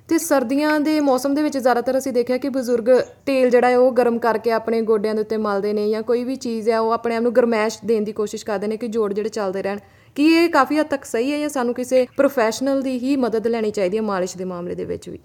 ਤੇ 0.08 0.18
ਸਰਦੀਆਂ 0.18 0.80
ਦੇ 0.80 1.00
ਮੌਸਮ 1.00 1.34
ਦੇ 1.34 1.42
ਵਿੱਚ 1.42 1.58
ਜ਼ਿਆਦਾਤਰ 1.58 1.98
ਅਸੀਂ 1.98 2.12
ਦੇਖਿਆ 2.12 2.38
ਕਿ 2.38 2.48
ਬਜ਼ੁਰਗ 2.48 3.00
ਤੇਲ 3.26 3.50
ਜਿਹੜਾ 3.50 3.68
ਹੈ 3.68 3.78
ਉਹ 3.78 3.92
ਗਰਮ 3.92 4.18
ਕਰਕੇ 4.18 4.50
ਆਪਣੇ 4.50 4.80
ਗੋਡਿਆਂ 4.82 5.14
ਦੇ 5.14 5.20
ਉੱਤੇ 5.20 5.36
ਮਲਦੇ 5.36 5.72
ਨੇ 5.72 5.90
ਜਾਂ 5.90 6.02
ਕੋਈ 6.02 6.24
ਵੀ 6.24 6.36
ਚੀਜ਼ 6.36 6.70
ਹੈ, 6.70 6.80
ਉਹ 6.80 6.90
ਆਪਣੇ 6.90 7.16
ਆਪ 7.16 7.22
ਨੂੰ 7.22 7.36
ਗਰਮੈਸ਼ 7.36 7.78
ਦੇਣ 7.84 8.04
ਦੀ 8.04 8.12
ਕੋਸ਼ਿਸ਼ 8.12 8.44
ਕਰਦੇ 8.44 8.66
ਨੇ 8.66 8.76
ਕਿ 8.76 8.88
ਜੋੜ 8.88 9.12
ਜਿਹੜੇ 9.12 9.28
ਚੱਲਦੇ 9.28 9.62
ਰਹਿਣ। 9.62 9.78
ਕੀ 10.14 10.26
ਇਹ 10.26 10.48
ਕਾਫੀ 10.48 10.78
ਹੱਦ 10.78 10.86
ਤੱਕ 10.86 11.04
ਸਹੀ 11.04 11.32
ਹੈ 11.32 11.38
ਜਾਂ 11.38 11.48
ਸਾਨੂੰ 11.48 11.74
ਕਿਸੇ 11.74 12.06
ਪ੍ਰੋਫੈਸ਼ਨਲ 12.16 12.82
ਦੀ 12.82 12.98
ਹੀ 12.98 13.16
ਮਦਦ 13.16 13.46
ਲੈਣੀ 13.46 13.70
ਚਾਹੀਦੀ 13.70 13.96
ਹੈ 13.96 14.02
ਮਾਲਿਸ਼ 14.02 14.36
ਦੇ 14.36 14.44
ਮਾਮਲੇ 14.44 14.74
ਦੇ 14.74 14.84
ਵਿੱਚ 14.84 15.08
ਵੀ? 15.08 15.18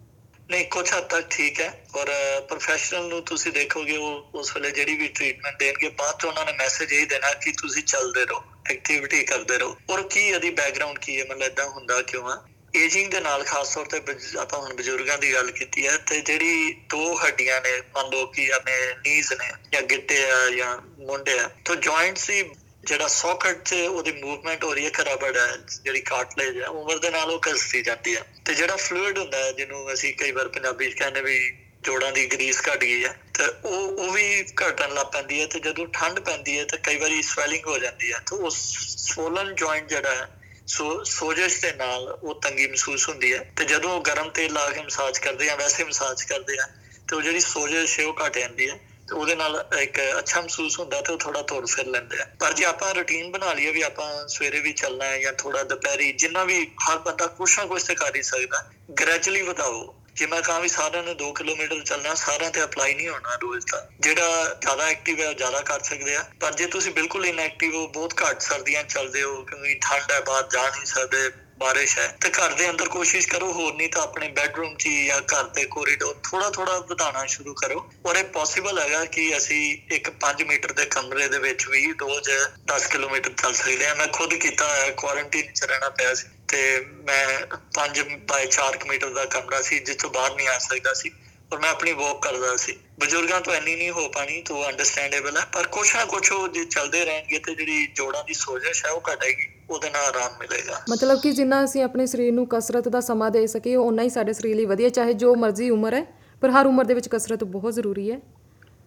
ਨਹੀਂ 0.49 0.65
ਕੁਝ 0.65 0.93
ਹੱਦ 0.93 1.03
ਤੱਕ 1.03 1.27
ਠੀਕ 1.29 1.59
ਹੈ 1.61 1.85
ਔਰ 1.95 2.09
ਪ੍ਰੋਫੈਸ਼ਨਲ 2.49 3.07
ਨੂੰ 3.07 3.21
ਤੁਸੀਂ 3.21 3.51
ਦੇਖੋਗੇ 3.51 3.97
ਉਹ, 3.97 4.29
ਉਸ 4.33 4.55
ਵੇਲੇ 4.55 4.71
ਜਿਹੜੀ 4.71 4.95
ਵੀ 4.95 5.07
ਟ੍ਰੀਟਮੈਂਟ 5.07 5.59
ਦੇਣਗੇ, 5.59 5.89
ਬਾਅਦ 5.89 6.19
ਚ 6.19 6.25
ਉਹਨਾਂ 6.25 6.45
ਨੇ 6.45 6.51
ਮੈਸੇਜ 6.51 6.93
ਇਹ 6.93 7.07
ਦੇਣਾ 7.07 7.33
ਕਿ 7.33 7.51
ਤੁਸੀਂ 7.51 7.83
ਚੱਲਦੇ 7.83 8.25
ਰਹੋ 8.25 8.43
ਐਕਟੀਵਿਟੀ 8.71 9.23
ਕਰਦੇ 9.23 9.57
ਰਹੋ। 9.57 9.77
ਔਰ 9.89 10.01
ਕੀ 10.03 10.27
ਇਹਦੀ 10.27 10.49
ਬੈਕਗ੍ਰਾਉਂਡ 10.49 10.99
ਕੀ 10.99 11.19
ਹੈ? 11.19 11.25
ਮਤਲਬ 11.25 11.43
ਇਦਾਂ 11.43 11.67
ਹੁੰਦਾ 11.69 12.01
ਕਿਉਂ 12.01 12.29
ਆ? 12.29 12.47
ਏਜਿੰਗ 12.75 13.11
ਦੇ 13.11 13.19
ਨਾਲ 13.19 13.43
ਖਾਸ 13.43 13.73
ਤੌਰ 13.73 13.85
ਤੇ 13.85 14.01
ਆਪਾਂ 14.39 14.59
ਹੁਣ 14.59 14.73
ਬਜ਼ੁਰਗਾਂ 14.73 15.17
ਦੀ 15.17 15.33
ਗੱਲ 15.33 15.51
ਕੀਤੀ 15.51 15.87
ਹੈ, 15.87 15.97
ਤੇ 15.97 16.21
ਜਿਹੜੀ 16.21 16.73
ਦੋ 16.89 17.13
ਹੱਡੀਆਂ 17.25 17.61
ਨੇ, 17.61 17.81
ਮੰਨ 17.95 18.09
ਲਓ 18.09 18.25
ਕਿ 18.25 18.51
ਆਪਣੇ 18.53 18.73
ਨੀਜ਼ 19.07 19.33
ਨੇ 19.33 19.51
ਜਾਂ 19.73 19.81
ਗਿੱਟੇ 19.81 20.23
ਆ 20.31 20.49
ਜਾਂ 20.49 20.77
ਮੁੰਡੇ 21.05 21.39
ਆ, 21.39 21.49
ਤਾਂ 21.65 21.75
ਜੁਆਇੰਟਸ 21.75 22.29
ਹੀ 22.29 22.43
ਜਿਹੜਾ 22.83 23.07
ਸੌਕਟ 23.07 23.63
'ਚ 23.65 23.73
ਉਹਦੀ 23.73 24.11
ਮੂਵਮੈਂਟ 24.11 24.63
ਹੋ 24.63 24.73
ਰਹੀ 24.73 24.85
ਹੈ 24.85 24.89
ਖਰਾਬੜ 24.89 25.37
ਹੈ, 25.37 25.57
ਜਿਹੜੀ 25.83 26.01
ਕਾਰਟਲੇਜ 26.01 26.61
ਹੈ, 26.61 26.67
ਉਮਰ 26.67 26.97
ਦੇ 26.97 27.09
ਨਾਲ 27.09 27.31
ਉਹ 27.31 27.39
ਕਸਦੀ 27.39 27.81
ਜਾਂਦੀ 27.81 28.15
ਹੈ। 28.15 28.23
ਤੇ 28.45 28.53
ਜਿਹੜਾ 28.53 28.75
ਫਲੂਇਡ 28.75 29.17
ਹੁੰਦਾ 29.17 29.37
ਹੈ, 29.37 29.51
ਜਿਹਨੂੰ 29.51 29.93
ਅਸੀਂ 29.93 30.13
ਕਈ 30.13 30.31
ਵਾਰ 30.31 30.47
ਪੰਜਾਬੀ 30.47 30.91
'ਚ 30.91 30.99
ਕਹਿੰਦੇ 30.99 31.21
ਵੀ 31.21 31.57
ਜੋੜਾਂ 31.81 32.11
ਦੀ 32.11 32.25
ਗਰੀਸ 32.25 32.61
ਘਟ 32.61 32.77
ਗਈ 32.77 33.05
ਹੈ, 33.05 33.19
ਤੇ 33.33 33.67
ਉਹ 33.67 33.97
ਉਹ 33.97 34.11
ਵੀ 34.11 34.43
ਘਟਣ 34.43 34.93
ਲੱਗ 34.93 35.05
ਪੈਂਦੀ 35.05 35.41
ਹੈ, 35.41 35.47
ਤੇ 35.47 35.59
ਜਦੋਂ 35.59 35.87
ਠੰਡ 35.87 36.19
ਪੈਂਦੀ 36.19 36.59
ਹੈ, 36.59 36.65
ਤੇ 36.65 36.77
ਕਈ 36.77 36.97
ਵਾਰੀ 36.97 37.21
ਸਵੈਲਿੰਗ 37.21 37.67
ਹੋ 37.67 37.77
ਜਾਂਦੀ 37.77 38.13
ਹੈ। 38.13 38.19
ਤੇ 38.19 38.35
ਉਹ 38.35 38.49
ਸੋਲਨ 38.97 39.55
ਜੁਆਇੰਟ 39.55 39.89
ਜਿਹੜਾ 39.89 40.15
ਹੈ, 40.15 40.41
ਸੋ, 40.67 41.03
ਸੋਜਸ਼ 41.03 41.61
ਦੇ 41.61 41.71
ਨਾਲ 41.71 42.19
ਉਹ 42.23 42.41
ਤੰਗੀ 42.41 42.67
ਮਹਿਸੂਸ 42.67 43.09
ਹੁੰਦੀ 43.09 43.33
ਹੈ। 43.33 43.53
ਤੇ 43.57 43.65
ਜਦੋਂ 43.65 44.01
ਗਰਮ 44.01 44.29
ਤੇਲ 44.29 44.53
ਲਾ 44.53 44.69
ਕੇ 44.69 44.81
ਮਸਾਜ 44.81 45.19
ਕਰਦੇ 45.19 45.49
ਆ, 45.49 45.55
ਵੈਸੇ 45.55 45.83
ਮਸਾਜ 45.83 46.23
ਕਰਦੇ 46.23 46.57
ਆ, 46.59 46.67
ਤੇ 47.09 47.15
ਉਹ 47.15 47.21
ਜਿਹੜੀ 47.21 47.39
ਸੋਜਸ਼ 47.39 47.99
ਹੈ, 47.99 48.05
ਉਹ 48.05 48.15
ਘਟ 48.27 48.37
ਜਾਂਦੀ 48.37 48.69
ਹੈ। 48.69 48.88
ਤੇ 49.09 49.15
ਉਹਦੇ 49.15 49.35
ਨਾਲ 49.35 49.67
ਇੱਕ 49.79 49.99
ਅੱਛਾ 50.19 50.41
ਮਹਿਸੂਸ 50.41 50.79
ਹੁੰਦਾ 50.79 51.01
ਤੇ 51.01 51.13
ਉਹ 51.13 51.17
ਥੋੜਾ 51.17 51.41
ਤੁਰ 51.41 51.65
ਫਿਰ 51.65 51.85
ਲੈਂਦੇ 51.85 52.21
ਆ। 52.21 52.25
ਪਰ 52.39 52.53
ਜੇ 52.53 52.65
ਆਪਾਂ 52.65 52.93
ਰੁਟੀਨ 52.93 53.31
ਬਣਾ 53.31 53.53
ਲਈਏ 53.53 53.71
ਵੀ 53.71 53.81
ਆਪਾਂ 53.81 54.27
ਸਵੇਰੇ 54.27 54.59
ਵੀ 54.59 54.73
ਚੱਲਣਾ 54.73 55.05
ਹੈ 55.05 55.19
ਜਾਂ 55.19 55.33
ਥੋੜਾ 55.33 55.63
ਦੁਪਹਿਰੀ 55.63 56.11
ਜਿੰਨਾ 56.11 56.43
ਵੀ 56.43 56.71
ਹਰ 56.89 56.97
ਬੰਦਾ 56.97 57.27
ਕੁਛ 57.27 57.59
ਨਾ 57.59 57.65
ਕੁਛ 57.65 57.83
ਤੇ 57.83 57.95
ਕਰ 57.95 58.15
ਹੀ 58.15 58.21
ਸਕਦਾ 58.21 58.69
ਗ੍ਰੈਜੂਅਲੀ 58.99 59.41
ਵਧਾਓ। 59.41 59.95
ਜੇ 60.15 60.25
ਮੈਂ 60.25 60.41
ਕਹਾਂ 60.41 60.61
ਵੀ 60.61 60.67
ਸਾਰਿਆਂ 60.67 61.03
ਨੂੰ 61.03 61.17
2 61.17 61.33
ਕਿਲੋਮੀਟਰ 61.33 61.83
ਚੱਲਣਾ, 61.83 62.13
ਸਾਰਿਆਂ 62.13 62.51
ਤੇ 62.51 62.63
ਅਪਲਾਈ 62.63 62.93
ਨਹੀਂ 62.93 63.09
ਹੋਣਾ 63.09 63.35
ਰੋਜ਼ 63.35 63.65
ਦਾ। 63.71 63.89
ਜਿਹੜਾ 63.99 64.57
ਜ਼ਿਆਦਾ 64.61 64.87
ਐਕਟਿਵ 64.87 65.19
ਹੈ 65.19 65.33
ਜ਼ਿਆਦਾ 65.33 65.61
ਕਰ 65.61 65.83
ਸਕਦੇ 65.83 66.15
ਆ। 66.15 66.25
ਪਰ 66.39 66.53
ਜੇ 66.53 66.65
ਤੁਸੀਂ 66.65 66.91
ਬਿਲਕੁਲ 66.91 67.25
ਇਨਐਕਟਿਵ 67.25 67.75
ਹੋ, 67.75 67.87
ਬਹੁਤ 67.87 68.13
ਘੱਟ 68.23 68.41
ਸਰਦੀਆਂ 68.41 68.83
ਚੱਲਦੇ 68.83 69.23
ਹੋ, 69.23 69.43
ਕਿਉਂਕਿ 69.43 69.79
ਠੰਡ 69.81 70.11
ਹੈ, 70.11 70.21
ਬਾਹਰ 70.21 70.47
ਜਾ 70.51 70.69
ਨਹੀਂ 70.69 70.85
ਸਕਦੇ 70.85 71.29
ਬਾਰਿਸ਼ 71.59 71.97
ਹੈ 71.99 72.07
ਤੇ 72.21 72.29
ਘਰ 72.29 72.53
ਦੇ 72.53 72.69
ਅੰਦਰ 72.69 72.87
ਕੋਸ਼ਿਸ਼ 72.89 73.27
ਕਰੋ, 73.27 73.51
ਹੋਰ 73.53 73.73
ਨਹੀਂ 73.73 73.89
ਤਾਂ 73.89 74.01
ਆਪਣੇ 74.01 74.27
ਬੈੱਡਰੂਮ 74.29 74.75
'ਚ 74.75 74.87
ਜਾਂ 75.07 75.19
ਘਰ 75.23 75.43
ਦੇ 75.49 75.65
ਕੋਰੀਡੋਰ 75.65 76.15
ਥੋੜਾ 76.23 76.49
ਥੋੜਾ 76.49 76.77
ਵਧਾਉਣਾ 76.79 77.25
ਸ਼ੁਰੂ 77.25 77.53
ਕਰੋ। 77.53 77.89
ਔਰ 78.05 78.15
ਇਹ 78.15 78.23
ਪੋਸੀਬਲ 78.33 78.79
ਹੈਗਾ 78.79 79.03
ਕਿ 79.05 79.25
ਅਸੀਂ 79.37 79.61
ਇੱਕ 79.91 80.09
5 80.19 80.43
ਮੀਟਰ 80.43 80.71
ਦੇ 80.71 80.85
ਕਮਰੇ 80.85 81.27
ਦੇ 81.27 81.39
ਵਿੱਚ 81.39 81.67
ਵੀ 81.67 81.85
ਰੋਜ਼ 82.01 82.29
10 82.65 82.87
ਕਿਲੋਮੀਟਰ 82.87 83.33
ਚੱਲ 83.33 83.53
ਸਕਦੇ 83.53 83.87
ਹਾਂ। 83.87 83.95
ਮੈਂ 83.95 84.07
ਖੁਦ 84.07 84.33
ਕੀਤਾ 84.35 84.69
ਹੈ 84.75 84.89
ਕੁਆਰੰਟਾਈਨ 84.91 85.51
'ਚ 85.53 85.63
ਰਹਿਣਾ 85.63 85.89
ਪਿਆ 85.89 86.13
ਸੀ 86.13 86.27
ਤੇ 86.47 86.61
ਮੈਂ 87.03 87.25
5 87.73 88.01
ਬਾਈ 88.29 88.47
4 88.49 88.77
ਮੀਟਰ 88.87 89.09
ਦਾ 89.09 89.25
ਕਮਰਾ 89.27 89.61
ਸੀ, 89.61 89.79
ਜਿੱਥੋਂ 89.79 90.09
ਬਾਹਰ 90.09 90.35
ਨਹੀਂ 90.35 90.47
ਆ 90.47 90.57
ਸਕਦਾ 90.59 90.93
ਸੀ 90.93 91.11
ਔਰ 91.53 91.59
ਮੈਂ 91.59 91.69
ਆਪਣੀ 91.69 91.91
ਵਾਕ 91.93 92.21
ਕਰਦਾ 92.21 92.55
ਸੀ। 92.57 92.77
ਬਜ਼ੁਰਗਾਂ 92.99 93.39
ਤੋਂ 93.41 93.53
ਇੰਨੀ 93.53 93.75
ਨਹੀਂ 93.75 93.91
ਹੋ 93.91 94.07
ਪਾਣੀ, 94.09 94.41
ਤੋਂ 94.41 94.65
ਅੰਡਰਸਟੈਂਡੇਬਲ 94.69 95.37
ਹੈ, 95.37 95.45
ਪਰ 95.53 95.67
ਕੁਛ 95.67 95.95
ਨਾ 95.95 96.05
ਕੁਛ 96.05 96.31
ਉਹ 96.31 96.47
ਜੇ 96.47 96.65
ਚੱਲਦੇ 96.65 97.05
ਰਹਿਣਗੇ 97.05 97.39
ਤੇ 97.39 97.55
ਜਿਹੜੀ 97.55 97.87
ਜੋੜਾਂ 97.95 98.23
ਦੀ 98.23 98.33
ਸੋਜਸ਼ 98.33 98.85
ਹੈ 98.85 98.91
ਉਹ 98.91 99.01
ਘਟੇਗੀ 99.13 99.47
ਉਹਦੇ 99.71 99.89
ਨਾਲ 99.89 100.05
ਆਰਾਮ 100.05 100.31
ਮਿਲੇਗਾ। 100.39 100.81
ਮਤਲਬ 100.89 101.21
ਕਿ 101.21 101.31
ਜਿੰਨਾ 101.31 101.63
ਅਸੀਂ 101.63 101.83
ਆਪਣੇ 101.83 102.05
ਸਰੀਰ 102.05 102.33
ਨੂੰ 102.33 102.47
ਕਸਰਤ 102.49 102.87
ਦਾ 102.87 103.01
ਸਮਾਂ 103.01 103.31
ਦੇ 103.31 103.47
ਸਕੀਏ 103.47 103.75
ਉਨਾ 103.75 104.03
ਹੀ 104.03 104.09
ਸਾਡੇ 104.09 104.33
ਸਰੀਰ 104.33 104.55
ਲਈ 104.55 104.65
ਵਧੀਆ 104.65 104.89
ਚਾਹੇ 104.89 105.13
ਜੋ 105.13 105.35
ਮਰਜ਼ੀ 105.35 105.69
ਉਮਰ 105.69 105.93
ਹੈ 105.93 106.05
ਪਰ 106.41 106.49
ਹਰ 106.49 106.65
ਉਮਰ 106.65 106.85
ਦੇ 106.85 106.93
ਵਿੱਚ 106.93 107.07
ਕਸਰਤ 107.07 107.43
ਬਹੁਤ 107.43 107.73
ਜ਼ਰੂਰੀ 107.73 108.11
ਹੈ। 108.11 108.19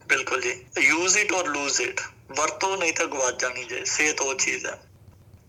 ਬਿਲਕੁਲ 0.08 0.40
ਜੀ। 0.40 0.54
Use 0.80 1.18
it 1.18 1.32
or 1.32 1.46
lose 1.46 1.80
it 1.80 2.00
ਵਰਤੋ 2.38 2.76
ਨਹੀਂ 2.76 2.92
ਤਾਂ 2.92 3.06
ਗਵਾ 3.06 3.30
ਜਾਣੀ 3.30 3.64
ਜੇ 3.64 3.82
ਸਿਹਤ 3.84 4.20
ਉਹ 4.20 4.34
ਚੀਜ਼ 4.34 4.66
ਹੈ। 4.66 4.80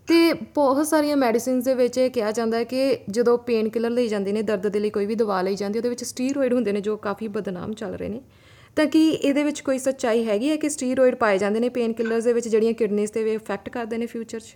ਤੇ 0.08 0.34
ਬਹੁਤ 0.34 0.88
ਸਾਰੀਆਂ 0.88 1.18
ਮੈਡੀਸਿਨਸ 1.18 1.64
ਦੇ 1.64 1.74
ਵਿੱਚ 1.74 1.98
ਇਹ 1.98 2.10
ਕਿਹਾ 2.10 2.32
ਜਾਂਦਾ 2.32 2.58
ਹੈ 2.58 2.64
ਕਿ 2.64 2.98
ਜਦੋਂ 3.10 3.38
ਪੇਨ 3.38 3.70
ਕਿਲਰ 3.70 3.90
ਲਈ 3.90 4.08
ਜਾਂਦੇ 4.08 4.32
ਨੇ 4.32 4.42
ਦਰਦ 4.42 4.68
ਦੇ 4.68 4.80
ਲਈ 4.80 4.90
ਕੋਈ 4.90 5.06
ਵੀ 5.06 5.16
ਦਵਾ 5.16 5.42
ਲਈ 5.42 5.56
ਜਾਂਦੀ 5.56 5.80
ਉਹਦੇ 5.80 5.90
ਵਿੱਚ 5.90 6.04
ਸਟੀਰੋਇਡ 6.04 6.54
ਹੁੰਦੇ 6.54 6.72
ਨੇ 6.72 6.82
ਜੋ 6.82 6.98
ਕਾਫੀ 6.98 7.28
ਬਦਨਾਮ 7.28 7.74
ਚੱਲ 7.74 7.96
ਰਹੇ 7.96 8.10
ਨੇ। 8.10 8.22
ਤਾਂ 8.76 8.86
ਕੀ 8.86 9.10
ਇਹਦੇ 9.10 9.44
ਵਿੱਚ 9.44 9.62
ਕੋਈ 9.62 9.80
ਸੱਚਾਈ 9.80 10.28
ਹੈਗੀ 10.28 10.50
ਹੈ 10.50 10.56
ਕਿ 10.56 10.70
ਸਟੀਰੋਇਡ 10.70 11.16
ਪਾਏ 11.16 11.38
ਜਾਂਦੇ 11.38 11.60
ਨੇ 11.60 11.70
ਪੇਨ 11.70 11.94
ਕਿਲਰਸ 11.94 12.24
ਦੇ 12.24 12.34
ਵਿੱਚ 12.34 12.48
ਜਿਹੜੀਆਂ 12.48 12.74
ਕਿਡਨੀਜ਼ 12.74 13.12
ਤੇ 13.12 13.24
ਵੀ 13.24 13.34
ਇਫੈਕਟ 13.34 13.70
ਕਰਦੇ 13.70 13.98
ਨੇ 13.98 14.06
ਫਿਊਚਰ 14.06 14.40
'ਚ? 14.40 14.56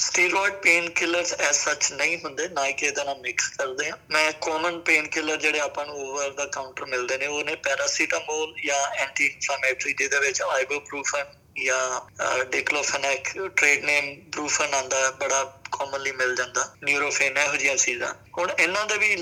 ਸਟੀਰੋਇਡ 0.00 0.52
ਪੇਨ 0.52 0.88
ਕਿਲਰਸ 0.90 1.32
ਐਸ 1.34 1.64
ਸੱਚ 1.64 1.92
ਨਹੀਂ 1.92 2.16
ਹੁੰਦੇ, 2.18 2.48
ਨਾ 2.48 2.70
ਕਿ 2.70 2.86
ਇਹਦਾ 2.86 3.04
ਨਾਲ 3.04 3.18
ਮਿਕਸ 3.20 3.48
ਕਰਦੇ 3.48 3.88
ਆ। 3.88 3.98
ਮੈਂ 4.10 4.32
ਕਾਮਨ 4.32 4.78
ਪੇਨ 4.80 5.06
ਕਿਲਰ 5.06 5.36
ਜਿਹੜੇ 5.36 5.60
ਆਪਾਂ 5.60 5.86
ਨੂੰ 5.86 5.96
ਓਵਰ 5.96 6.30
ਦਾ 6.30 6.44
ਕਾਊਂਟਰ 6.46 6.84
ਮਿਲਦੇ 6.84 7.18
ਨੇ, 7.18 7.26
ਉਹ 7.26 7.44
ਨੇ 7.44 7.54
ਪੈਰਾਸੀਟਾਮੋਲ 7.54 8.54
ਜਾਂ 8.66 8.86
ਐਂਟੀ 8.96 9.26
ਇਨਫਲੇਮੇਟਰੀ 9.26 9.92
ਜਿਹਦੇ 9.92 10.18
ਵਿੱਚ 10.18 10.42
ਆਈਬੂਪ੍ਰੋਫਨ 10.42 11.24
ਜਾਂ 11.56 12.44
ਡਿਕਲੋਫੇਨੈਕ 12.44 13.28
ਟ੍ਰੇਡ 13.56 13.84
ਨੇਮ 13.84 14.14
ਬਰੂਫਨ 14.30 14.74
ਆਂਦਾ 14.74 15.10
ਬੜਾ 15.20 15.42
ਕਾਮਨਲੀ 15.72 16.12
ਮਿਲ 16.12 16.34
ਜਾਂਦਾ। 16.36 16.64
ਨਿਊਰੋਫੇਨ 16.82 17.36
ਇਹੋ 17.38 17.56
ਜਿਹੀਆਂ 17.56 17.76
ਚੀਜ਼ਾਂ। 17.76 18.12
ਹੁਣ 18.38 18.50
ਇਹਨਾਂ 18.58 18.86
ਦੇ 18.86 18.96
ਵੀ 18.98 19.16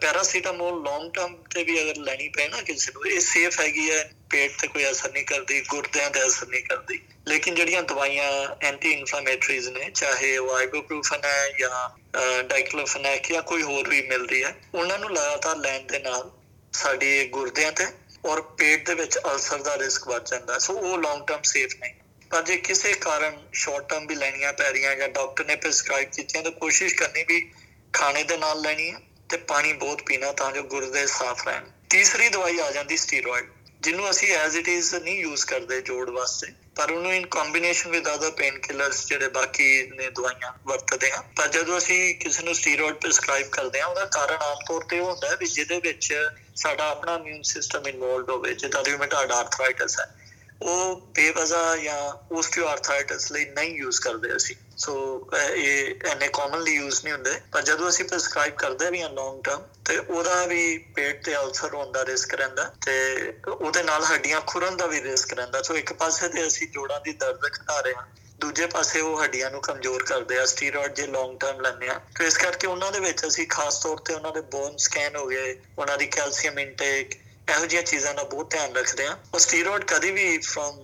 ਪੈਰਾਸੀਟਾਮੋਲ 0.00 0.82
ਲੌਂਗ 0.84 1.10
ਟਰਮ 1.12 1.36
ਤੇ 1.54 1.64
ਵੀ 1.64 1.80
ਅਗਰ 1.82 2.00
ਲੈਣੀ 2.00 2.28
ਪਏ 2.28 2.48
ਨਾ 2.48 2.60
ਕਿਸੇ 2.62 2.92
ਨੂੰ, 2.94 3.06
ਇਹ 3.06 3.20
ਸੇਫ 3.20 3.60
ਹੈਗੀ 3.60 3.90
ਹੈ, 3.90 4.10
ਪੇਟ 4.30 4.60
ਤੇ 4.60 4.66
ਕੋਈ 4.66 4.90
ਅਸਰ 4.90 5.12
ਨਹੀਂ 5.12 5.24
ਕਰਦੀ, 5.24 5.60
ਗੁਰਦਿਆਂ 5.60 6.10
ਤੇ 6.10 6.26
ਅਸਰ 6.26 6.46
ਨਹੀਂ 6.46 6.62
ਕਰਦੀ। 6.62 7.00
ਲੇਕਿਨ 7.28 7.54
ਜਿਹੜੀਆਂ 7.54 7.82
ਦਵਾਈਆਂ 7.82 8.30
ਐਂਟੀ 8.62 8.92
ਇਨਫਲੇਮੇਟਰੀਜ਼ 8.92 9.68
ਨੇ, 9.68 9.90
ਚਾਹੇ 9.90 10.36
ਉਹ 10.38 10.54
ਆਈਬੂਪ੍ਰੋਫਨ 10.56 11.24
ਹੈ 11.24 11.50
ਜਾਂ 11.58 12.42
ਡਾਈਕਲੋਫੇਨੈਕ 12.44 13.32
ਜਾਂ 13.32 13.42
ਕੋਈ 13.42 13.62
ਹੋਰ 13.62 13.88
ਵੀ 13.88 14.02
ਮਿਲਦੀ 14.08 14.42
ਹੈ, 14.44 14.54
ਉਹਨਾਂ 14.74 14.98
ਨੂੰ 14.98 15.10
ਲਗਾਤਾਰ 15.10 15.56
ਲੈਣ 15.56 15.86
ਦੇ 15.86 15.98
ਨਾਲ 15.98 16.30
ਸਾਡੀ 16.72 17.26
ਗੁਰਦਿਆਂ 17.28 17.72
ਤੇ 17.72 17.86
ਔਰ 18.24 18.40
ਪੇਟ 18.40 18.86
ਦੇ 18.86 18.94
ਵਿੱਚ 18.94 19.18
ਅਲਸਰ 19.18 19.58
ਦਾ 19.58 19.78
ਰਿਸਕ 19.78 20.08
ਵੱਧ 20.08 20.24
ਜਾਂਦਾ। 20.24 20.58
ਸੋ 20.58 20.72
ਉਹ 20.72 20.98
ਲੌਂਗ 20.98 21.26
ਟਰਮ 21.26 21.42
ਸੇਫ 21.42 21.74
ਨਹੀਂ। 21.80 21.94
ਪਰ 22.30 22.42
ਜੇ 22.42 22.56
ਕਿਸੇ 22.56 22.92
ਕਾਰਨ 22.92 23.48
ਸ਼ਾਰਟ 23.52 23.88
ਟਰਮ 23.88 24.06
ਵੀ 24.06 24.14
ਲੈਣੀਆਂ 24.14 24.52
ਪੈ 24.52 24.70
ਰਹੀਆਂ 24.70 24.96
ਜਾਂ 24.96 25.08
ਡਾਕਟਰ 25.08 25.44
ਨੇ 25.44 25.56
ਪ੍ਰੈਸਕ੍ਰਾਈਬ 25.56 26.10
ਕੀਤੀਆਂ, 26.10 26.42
ਤਾਂ 26.42 26.52
ਕੋਸ਼ਿਸ਼ 26.52 26.94
ਕਰਨੀ 26.94 27.24
ਵੀ 27.24 27.52
ਖਾਣੇ 27.92 28.22
ਦੇ 28.22 28.36
ਨਾਲ 28.36 28.60
ਲੈਣੀ 28.60 28.90
ਹੈ 28.92 29.00
ਤੇ 29.28 29.36
ਪਾਣੀ 29.36 29.72
ਬਹੁਤ 29.72 30.02
ਪੀਣਾ 30.02 30.32
ਤਾਂ 30.32 30.52
ਜੋ 30.52 30.62
ਗੁਰਦੇ 30.62 31.06
ਸਾਫ਼ 31.06 31.48
ਰਹਿਣ। 31.48 31.64
ਤੀਸਰੀ 31.90 32.28
ਦਵਾਈ 32.28 32.58
ਆ 32.58 32.70
ਜਾਂਦੀ 32.70 32.96
ਸਟੀਰੋਇਡ 32.96 33.50
ਜਿਹਨੂੰ 33.84 34.08
ਅਸੀਂ 34.10 34.32
ਐਜ਼ 34.34 34.56
ਇਟ 34.56 34.68
ਇਜ਼ 34.68 34.94
ਨਹੀਂ 34.94 35.18
ਯੂਜ਼ 35.18 35.44
ਕਰਦੇ 35.46 35.80
ਜੋੜ 35.80 36.08
ਵਾਸਤੇ, 36.10 36.46
ਪਰ 36.76 36.90
ਉਹਨੂੰ 36.90 37.12
in 37.14 37.26
combination 37.26 37.90
with 37.90 38.08
other 38.14 38.30
painkillers 38.58 39.06
ਜਿਹੜੇ 39.06 39.28
ਬਾਕੀ 39.28 39.66
ਨੇ 39.90 40.08
ਦਵਾਈਆਂ 40.10 40.52
ਵਰਤਦੇ 40.66 41.10
ਆ 41.10 41.22
ਪਰ 41.36 41.48
ਜਦੋਂ 41.48 41.78
ਅਸੀਂ 41.78 42.14
ਕਿਸੇ 42.14 42.42
ਨੂੰ 42.42 42.54
ਸਟੀਰੋਇਡ 42.54 42.94
ਪ੍ਰੈਸਕ੍ਰਾਈਬ 42.94 43.48
ਕਰਦੇ 43.48 43.80
ਆ 43.80 43.86
ਉਹਦਾ 43.86 44.04
ਕਾਰਨ 44.14 44.42
ਆਮ 44.42 44.64
ਤੌਰ 44.68 44.84
ਤੇ 44.90 44.98
ਉਹ 44.98 45.10
ਹੁੰਦਾ 45.10 45.28
ਹੈ 45.28 45.36
ਵੀ 45.36 45.46
ਜਿਹਦੇ 45.46 45.78
ਵਿੱਚ 45.80 46.12
ਸਾਡਾ 46.56 46.88
ਆਪਣਾ 46.88 47.14
ਇਮਿਊਨ 47.14 47.42
ਸਿਸਟਮ 47.42 47.86
ਇਨਵੋਲਡ 47.86 48.30
ਹੋਵੇ, 48.30 48.54
ਜਿੱਦਾਂ 48.54 48.84
ਰਿਊਮੇਟਾਇਡ 48.84 49.32
ਆਰਥਰਾਈਟਿਸ 49.32 50.00
ਹੈ, 50.00 50.06
ਉਹ 50.62 51.00
ਬੇਵਜ਼ਾ 51.14 51.76
ਜਾਂ 51.76 52.34
ਓਸਟੀਓਆਰਥਰਾਈਟਿਸ 52.34 53.30
ਲਈ 53.32 53.44
ਨਹੀਂ 53.44 53.74
ਯੂਜ਼ 53.76 54.00
ਕਰਦੇ 54.00 54.36
ਅਸੀਂ। 54.36 54.56
ਸੋ 54.84 54.94
ਇਹ 55.54 56.08
ਐਨੇ 56.10 56.28
ਕਾਮਨਲੀ 56.32 56.74
ਯੂਜ਼ 56.74 57.04
ਨਹੀਂ 57.04 57.12
ਹੁੰਦੇ। 57.12 57.38
ਪਰ 57.52 57.62
ਜਦੋਂ 57.62 57.88
ਅਸੀਂ 57.88 58.04
ਪ੍ਰੈਸਕ੍ਰਾਈਬ 58.04 58.54
ਕਰਦੇ 58.56 58.90
ਵੀ 58.90 59.02
ਹਾਂ 59.02 59.10
ਲੌਂਗ 59.10 59.42
ਟਰਮ 59.44 59.62
ਤੇ 59.84 59.96
ਉਹਦਾ 59.98 60.44
ਵੀ 60.46 60.76
ਪੇਟ 60.96 61.24
ਤੇ 61.24 61.36
ਅਲਸਰ 61.36 61.74
ਹੋਣ 61.74 61.92
ਦਾ 61.92 62.04
ਰਿਸਕ 62.06 62.34
ਰਹਿੰਦਾ, 62.34 62.70
ਤੇ 62.86 63.32
ਉਹਦੇ 63.48 63.82
ਨਾਲ 63.82 64.04
ਹੱਡੀਆਂ 64.04 64.40
ਖੁਰਨ 64.46 64.76
ਦਾ 64.76 64.86
ਵੀ 64.86 65.02
ਰਿਸਕ 65.02 65.32
ਰਹਿੰਦਾ। 65.34 65.62
ਸੋ 65.62 65.76
ਇੱਕ 65.76 65.92
ਪਾਸੇ 65.94 66.28
ਤੇ 66.28 66.46
ਅਸੀਂ 66.46 66.68
ਜੋੜਾਂ 66.68 67.00
ਦੀ 67.00 67.12
ਦਰਦ 67.14 67.46
ਘਟਾ 67.46 67.80
ਰਹੇ 67.80 67.94
ਹਾਂ, 67.94 68.06
ਦੂਜੇ 68.40 68.66
ਪਾਸੇ 68.66 69.00
ਉਹ 69.00 69.22
ਹੱਡੀਆਂ 69.22 69.50
ਨੂੰ 69.50 69.60
ਕਮਜ਼ੋਰ 69.62 70.02
ਕਰਦੇ 70.04 70.38
ਆ 70.38 70.44
ਸਟੀਰੋਇਡ 70.46 70.94
ਜੇ 70.94 71.06
ਲੌਂਗ 71.06 71.38
ਟਰਮ 71.40 71.60
ਲੈਂਦੇ 71.60 71.88
ਆ। 71.88 72.00
ਤੇ 72.18 72.26
ਇਸ 72.26 72.36
ਕਰਕੇ 72.38 72.66
ਉਹਨਾਂ 72.66 72.90
ਦੇ 72.92 73.00
ਵਿੱਚ 73.00 73.26
ਅਸੀਂ 73.26 73.46
ਖਾਸ 73.48 73.78
ਤੌਰ 73.82 73.98
ਤੇ 73.98 74.14
ਉਹਨਾਂ 74.14 74.32
ਦੇ 74.32 74.40
ਬੋਨ 74.52 74.76
ਸਕੈਨ 74.78 75.16
ਹੋ 75.16 75.26
ਗਏ, 75.26 75.56
ਉਹਨਾਂ 75.78 75.98
ਦੀ 75.98 76.06
ਕੈਲਸ਼ੀਅਮ 76.08 76.58
ਇਨਟੇਕ 76.58 77.14
ਇਹੋ 77.50 77.64
ਜਿਹੀਆਂ 77.66 77.82
ਚੀਜ਼ਾਂ 77.82 78.14
ਦਾ 78.14 78.22
ਬਹੁਤ 78.24 78.50
ਧਿਆਨ 78.50 78.76
ਰੱਖਦੇ 78.76 79.06
ਆ 79.06 79.16
ਉਹ 79.34 79.38
ਸਟੀਰੋਇਡ 79.38 79.84
ਕਦੀ 79.84 80.10
ਵੀ 80.10 80.38
ਫਰਮ 80.38 80.82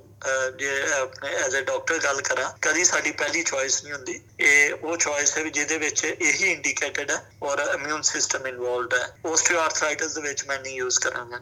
ਜੇ 0.59 0.71
ਆਪਣੇ 0.95 1.31
ਐਜ਼ 1.37 1.57
ਅ 1.57 1.61
ਡਾਕਟਰ 1.61 1.99
ਗੱਲ 1.99 2.21
ਕਰਾਂ, 2.23 2.51
ਕਦੀ 2.63 2.85
ਸਾਡੀ 2.85 3.11
ਪਹਿਲੀ 3.11 3.43
ਚੋਇਸ 3.43 3.83
ਨਹੀਂ 3.85 3.93
ਹੁੰਦੀ। 3.93 4.21
ਇਹ 4.41 4.73
ਉਹ 4.75 4.97
ਚੋਇਸ 4.97 5.37
ਹੈ 5.39 5.43
ਜਿਹਦੇ 5.45 5.79
ਵਿੱਚ 5.79 6.05
ਇਹੀ 6.05 6.51
ਇੰਡੀਕੇਟਡ 6.53 7.11
ਹੈ 7.11 7.23
ਔਰ 7.43 7.61
ਇਮਿਊਨ 7.75 8.03
ਸਿਸਟਮ 8.03 8.47
ਇਨਵੋਲਡ 8.47 8.95
ਹੈ। 8.95 9.07
ਓਸਟੀਓਆਰਥਰਾਈਟਿਸ 9.27 10.15
ਦੇ 10.15 10.23
ਵਿੱਚ 10.23 10.45
ਮੈਂ 10.49 10.59
ਨਹੀਂ 10.61 10.77
ਯੂਜ਼ 10.77 10.99
ਕਰਾਂਗਾ। 11.01 11.41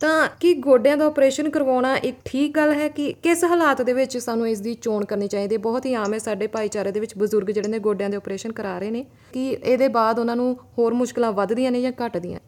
ਤਾਂ 0.00 0.28
ਕੀ 0.40 0.52
ਗੋਡਿਆਂ 0.54 0.96
ਦਾ 0.96 1.04
ਆਪਰੇਸ਼ਨ 1.06 1.48
ਕਰਵਾਉਣਾ 1.50 1.94
ਇੱਕ 1.96 2.16
ਠੀਕ 2.24 2.54
ਗੱਲ 2.56 2.72
ਹੈ 2.74 2.88
ਕਿ 2.88 3.12
ਕਿਸ 3.22 3.44
ਹਾਲਾਤ 3.44 3.80
ਦੇ 3.82 3.92
ਵਿੱਚ 3.92 4.16
ਸਾਨੂੰ 4.18 4.48
ਇਸ 4.48 4.60
ਦੀ 4.60 4.74
ਚੋਣ 4.74 5.04
ਕਰਨੀ 5.04 5.28
ਚਾਹੀਦੀ? 5.28 5.56
ਬਹੁਤ 5.56 5.86
ਹੀ 5.86 5.94
ਆਮ 5.94 6.14
ਹੈ, 6.14 6.18
ਸਾਡੇ 6.18 6.46
ਭਾਈਚਾਰੇ 6.46 6.92
ਦੇ 6.92 7.00
ਵਿੱਚ 7.00 7.16
ਬਜ਼ੁਰਗ 7.18 7.50
ਜਿਹੜੇ 7.50 7.68
ਨੇ 7.68 7.78
ਗੋਡਿਆਂ 7.78 8.10
ਦੇ 8.10 8.16
ਆਪਰੇਸ਼ਨ 8.16 8.52
ਕਰਾ 8.52 8.78
ਰਹੇ 8.78 8.90
ਨੇ। 8.90 9.04
ਕਿ 9.32 9.48
ਇਹਦੇ 9.52 9.88
ਬਾਅਦ 9.88 10.18
ਉਹਨਾਂ 10.18 10.36
ਨੂੰ 10.36 10.56
ਹੋਰ 10.78 10.94
ਮੁਸ਼ਕਲਾਂ 10.94 11.32
ਵੱਧਦੀਆਂ 11.32 11.70
ਨੇ 11.72 11.80
ਜਾਂ 11.82 11.92
ਘਟਦੀਆਂ 12.06 12.40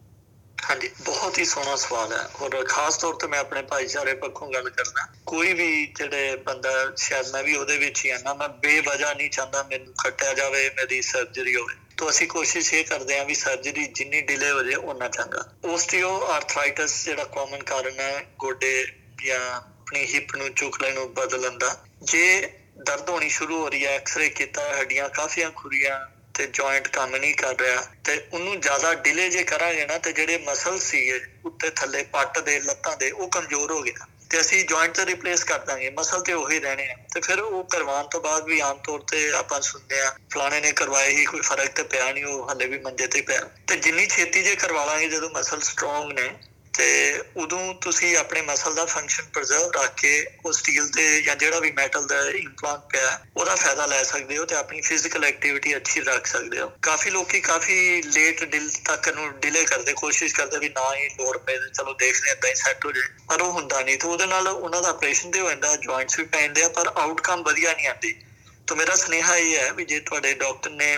ਹਾਂਜੀ, 0.70 0.90
ਬਹੁਤ 1.00 1.38
ਹੀ 1.38 1.44
ਸੋਹਣਾ 1.44 1.76
ਸਵਾਲ 1.76 2.12
ਹੈ। 2.12 2.28
ਔਰ 2.42 2.64
ਖਾਸ 2.64 2.96
ਤੌਰ 2.96 3.14
ਤੇ 3.14 3.26
ਮੈਂ 3.26 3.38
ਆਪਣੇ 3.38 3.62
ਭਾਈਚਾਰੇ 3.62 4.14
ਪੱਖੋਂ 4.14 4.52
ਗੱਲ 4.52 4.70
ਕਰਦਾ, 4.70 5.08
ਕੋਈ 5.26 5.52
ਵੀ 5.52 5.86
ਜਿਹੜੇ 5.86 6.36
ਬੰਦਾ, 6.36 6.70
ਸ਼ਾਇਦ 6.96 7.28
ਮੈਂ 7.28 7.42
ਵੀ 7.42 7.56
ਉਹਦੇ 7.56 7.78
ਵਿੱਚ 7.78 8.04
ਹੀ 8.04 8.10
ਆ 8.10 8.18
ਨਾ, 8.18 8.34
ਮੈਂ 8.34 8.48
ਬੇਵਜ੍ਹਾ 8.48 9.14
ਨਹੀਂ 9.14 9.30
ਚਾਹੁੰਦਾ 9.30 9.62
ਮੈਨੂੰ 9.62 9.94
ਕੱਟਿਆ 10.04 10.34
ਜਾਵੇ, 10.34 10.70
ਮੇਰੀ 10.70 11.02
ਸਰਜਰੀ 11.02 11.56
ਹੋਵੇ। 11.56 11.74
ਤਾਂ 11.96 12.10
ਅਸੀਂ 12.10 12.28
ਕੋਸ਼ਿਸ਼ 12.28 12.74
ਇਹ 12.74 12.84
ਕਰਦੇ 12.84 13.18
ਹਾਂ 13.18 13.24
ਵੀ 13.24 13.34
ਸਰਜਰੀ 13.34 13.86
ਜਿੰਨੀ 13.86 14.20
ਡਿਲੇ 14.20 14.50
ਹੋ 14.50 14.62
ਜਾਏ 14.62 14.74
ਉਹਨਾਂ 14.74 15.08
ਚੰਗਾ। 15.08 15.52
ਓਸਟੀਓ 15.64 16.20
ਆਰਥਰਾਈਟਿਸ 16.26 17.04
ਜਿਹੜਾ 17.04 17.24
ਕਾਮਨ 17.24 17.62
ਕਾਰਨ 17.62 18.00
ਹੈ, 18.00 18.24
ਗੋਡੇ 18.38 18.86
ਜਾਂ 19.24 19.56
ਆਪਣੀ 19.56 20.14
ਹਿਪ 20.14 20.36
ਨੂੰ 20.36 20.54
ਚੁੱਕ 20.54 20.82
ਲੈਣ 20.82 20.94
ਨੂੰ 20.94 21.14
ਬਦਲਣ 21.14 21.58
ਦਾ। 21.58 21.84
ਜੇ 22.02 22.52
ਦਰਦ 22.76 23.10
ਹੋਣੀ 23.10 23.28
ਸ਼ੁਰੂ 23.28 23.60
ਹੋ 23.60 23.68
ਰਹੀ 23.68 23.86
ਹੈ 23.86 23.96
ਐਕਸ-ਰੇ 23.96 24.28
ਕੀਤਾ, 24.28 24.80
ਹੱਡੀਆਂ 24.80 25.08
ਕਾਫੀਆਂ 25.08 25.50
ਖੁਰੀਆਂ 25.50 26.17
ਤੇ 26.38 26.46
ਜੁਆਇੰਟ 26.46 26.88
ਕੰਮ 26.88 27.16
ਨਹੀਂ 27.16 27.34
ਕਰ 27.34 27.54
ਰਿਹਾ 27.60 27.82
ਤੇ 28.04 28.26
ਉਹਨੂੰ 28.32 28.60
ਜ਼ਿਆਦਾ 28.60 28.94
ਡਿਲੇ 28.94 29.28
ਜੇ 29.28 29.42
ਕਰਾਂਗੇ 29.42 29.86
ਨਾ 29.86 29.98
ਤੇ 29.98 30.12
ਜਿਹੜੇ 30.12 30.38
ਮਸਲ 30.38 30.78
ਸੀਗੇ 30.78 31.20
ਉੱਤੇ 31.44 31.70
ਥੱਲੇ 31.70 32.02
ਪੱਟ 32.02 32.38
ਦੇ, 32.38 32.60
ਲੱਤਾਂ 32.60 32.96
ਦੇ, 32.96 33.10
ਉਹ 33.10 33.28
ਕਮਜ਼ੋਰ 33.28 33.72
ਹੋ 33.72 33.82
ਗਿਆ 33.82 34.06
ਤੇ 34.30 34.40
ਅਸੀਂ 34.40 34.64
ਜੁਆਇੰਟ 34.64 34.94
ਤੇ 34.94 35.06
ਰਿਪਲੇਸ 35.06 35.44
ਕਰ 35.44 35.58
ਦਾਂਗੇ 35.58 35.90
ਮਸਲ 35.90 36.22
ਤੇ 36.22 36.32
ਉਹੀ 36.32 36.60
ਰਹਿਣੇ 36.60 36.88
ਆ। 36.90 36.94
ਤੇ 37.14 37.20
ਫਿਰ 37.20 37.40
ਉਹ 37.40 37.64
ਕਰਵਾਉਣ 37.64 38.06
ਤੋਂ 38.06 38.20
ਬਾਅਦ 38.20 38.44
ਵੀ 38.44 38.60
ਆਮ 38.60 38.78
ਤੌਰ 38.78 38.98
ਤੇ 39.00 39.32
ਆਪਾਂ 39.32 39.60
ਸੁਣਦੇ 39.60 40.00
ਆ 40.00 40.14
ਫਲਾਣੇ 40.32 40.60
ਨੇ 40.60 40.72
ਕਰਵਾਏ 40.72 41.10
ਹੀ, 41.10 41.24
ਕੋਈ 41.24 41.40
ਫ਼ਰਕ 41.40 41.68
ਤੇ 41.68 41.82
ਪਿਆ 41.82 42.12
ਨਹੀਂ, 42.12 42.24
ਉਹ 42.24 42.50
ਹੱਲੇ 42.50 42.66
ਵੀ 42.66 42.78
ਮੰਜੇ 42.78 43.06
ਤੇ 43.06 43.20
ਪਿਆ। 43.20 43.40
ਤੇ 43.66 43.76
ਜਿੰਨੀ 43.76 44.06
ਛੇਤੀ 44.06 44.42
ਜੇ 44.42 44.56
ਕਰਵਾ 44.56 44.84
ਲਾਂਗੇ, 44.84 45.08
ਜਦੋਂ 45.08 45.30
ਮਸਲ 45.30 45.60
ਸਟਰੋਂਗ 45.60 46.12
ਨੇ 46.12 46.30
ਤੇ 46.78 47.22
ਉਦੋਂ 47.36 47.74
ਤੁਸੀਂ 47.74 48.16
ਆਪਣੇ 48.16 48.42
ਮਸਲ 48.42 48.74
ਦਾ 48.74 48.84
ਫੰਕਸ਼ਨ 48.84 49.24
ਪ੍ਰੀਜ਼ਰਵ 49.24 49.70
ਰੱਖ 49.70 49.94
ਕੇ 49.94 50.26
ਉਹ 50.44 50.52
ਸਟੀਲ 50.52 50.88
ਤੇ 50.88 51.22
ਜਾਂ 51.22 51.36
ਜਿਹੜਾ 51.36 51.58
ਵੀ 51.58 51.70
ਮੈਟਲ 51.70 52.06
ਦਾ 52.06 52.30
ਇੰਪਲਾਂਟ 52.30 52.80
ਪਿਆ 52.80 53.20
ਉਹਦਾ 53.36 53.54
ਫਾਇਦਾ 53.54 53.86
ਲੈ 53.86 54.02
ਸਕਦੇ 54.02 54.38
ਹੋ 54.38 54.44
ਤੇ 54.44 54.54
ਆਪਣੀ 54.54 54.80
ਫਿਜ਼ੀਕਲ 54.80 55.24
ਐਕਟੀਵਿਟੀ 55.24 55.76
ਅੱਛੀ 55.76 56.00
ਰੱਖ 56.00 56.26
ਸਕਦੇ 56.26 56.60
ਹੋ। 56.60 56.72
ਕਾਫੀ 56.82 57.10
ਲੋਕੀ 57.10 57.40
ਕਾਫੀ 57.40 58.02
ਲੇਟ 58.02 58.44
ਦਿਲ 58.44 58.70
ਤੱਕ 58.84 59.08
ਨੂੰ 59.08 59.40
ਡਿਲੇ 59.40 59.64
ਕਰਦੇ, 59.64 59.92
ਕੋਸ਼ਿਸ਼ 59.92 60.34
ਕਰਦੇ 60.34 60.58
ਵੀ 60.58 60.68
ਨਾ 60.68 60.94
ਹੀ 60.94 61.08
ਲੋੜ 61.08 61.36
ਪਏ, 61.36 61.58
ਚਲੋ 61.74 61.94
ਦੇਖਦੇ 61.94 62.30
ਏਦਾਂ 62.30 62.50
ਹੀ 62.50 62.54
ਸੈੱਟ 62.54 62.86
ਹੋ 62.86 62.92
ਜਾਏ। 62.92 63.02
ਪਰ 63.28 63.42
ਉਹ 63.42 63.52
ਹੁੰਦਾ 63.52 63.80
ਨਹੀਂ, 63.80 63.98
ਤੇ 63.98 64.08
ਉਹਦੇ 64.08 64.26
ਨਾਲ 64.26 64.48
ਉਹਨਾਂ 64.48 64.82
ਦਾ 64.82 64.88
ਆਪਰੇਸ਼ਨ 64.88 65.30
ਤੇ 65.30 65.40
ਹੋ 65.40 65.48
ਜਾਂਦਾ 65.48 65.76
ਜੁਆਇੰਟਸ 65.76 66.18
ਵੀ 66.18 66.24
ਪੈਂਦੇ 66.24 66.62
ਆ, 66.62 66.68
ਪਰ 66.68 66.92
ਆਊਟਕਮ 66.96 67.42
ਵਧੀਆ 67.42 67.72
ਨਹੀਂ 67.72 67.88
ਆਉਂਦੀ। 67.88 68.20
ਤਾਂ 68.68 68.76
ਮੇਰਾ 68.76 68.94
ਸੁਨੇਹਾ 68.96 69.36
ਇਹ 69.36 69.56
ਹੈ 69.58 69.72
ਵੀ 69.72 69.84
ਜੇ 69.84 69.98
ਤੁਹਾਡੇ 70.00 70.32
ਡਾਕਟਰ 70.36 70.70
ਨੇ 70.70 70.96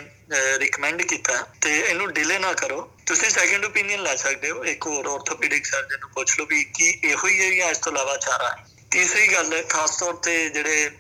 ਰეკਮੈਂਡ 0.59 1.03
ਕੀਤਾ 1.03 1.37
ਤੇ 1.63 1.77
ਇਹਨੂੰ 1.79 2.13
ਡਿਲੇ 2.13 2.39
ਨਾ 2.39 2.53
ਕਰੋ। 2.55 2.81
ਤੁਸੀਂ 3.07 3.29
ਸੈਕੰਡ 3.31 3.65
ਓਪੀਨੀਅਨ 3.65 4.03
ਲੈ 4.03 4.15
ਸਕਦੇ 4.17 4.51
ਹੋ। 4.51 4.65
ਇੱਕ 4.65 4.87
ਹੋਰ 4.87 5.07
ਆਰਥੋਪੈਡਿਕ 5.09 5.67
ਸਰਜਨ 5.67 5.99
ਨੂੰ 6.01 6.11
ਪੁੱਛ 6.15 6.39
ਲਓ 6.39 6.47
ਵੀ 6.47 6.63
ਕੀ 6.75 6.89
ਇਹੋ 7.05 7.29
ਹੀ 7.29 7.41
ਹੈ 7.41 7.51
ਜਾਂ 7.57 7.71
ਇਸ 7.71 7.79
ਤੋਂ 7.79 7.93
ਇਲਾਵਾ 7.93 8.17
ਚਾਰਾ 8.17 8.49
ਹੈ। 8.49 8.67
ਤੀਸਰੀ 8.91 9.27
ਗੱਲ 9.29 9.53
ਹੈ 9.55 9.63
ਖਾਸ 9.69 9.97
ਤੌਰ 9.99 10.15
ਤੇ 10.25 10.49
ਜਿਹੜੇ 10.49 10.91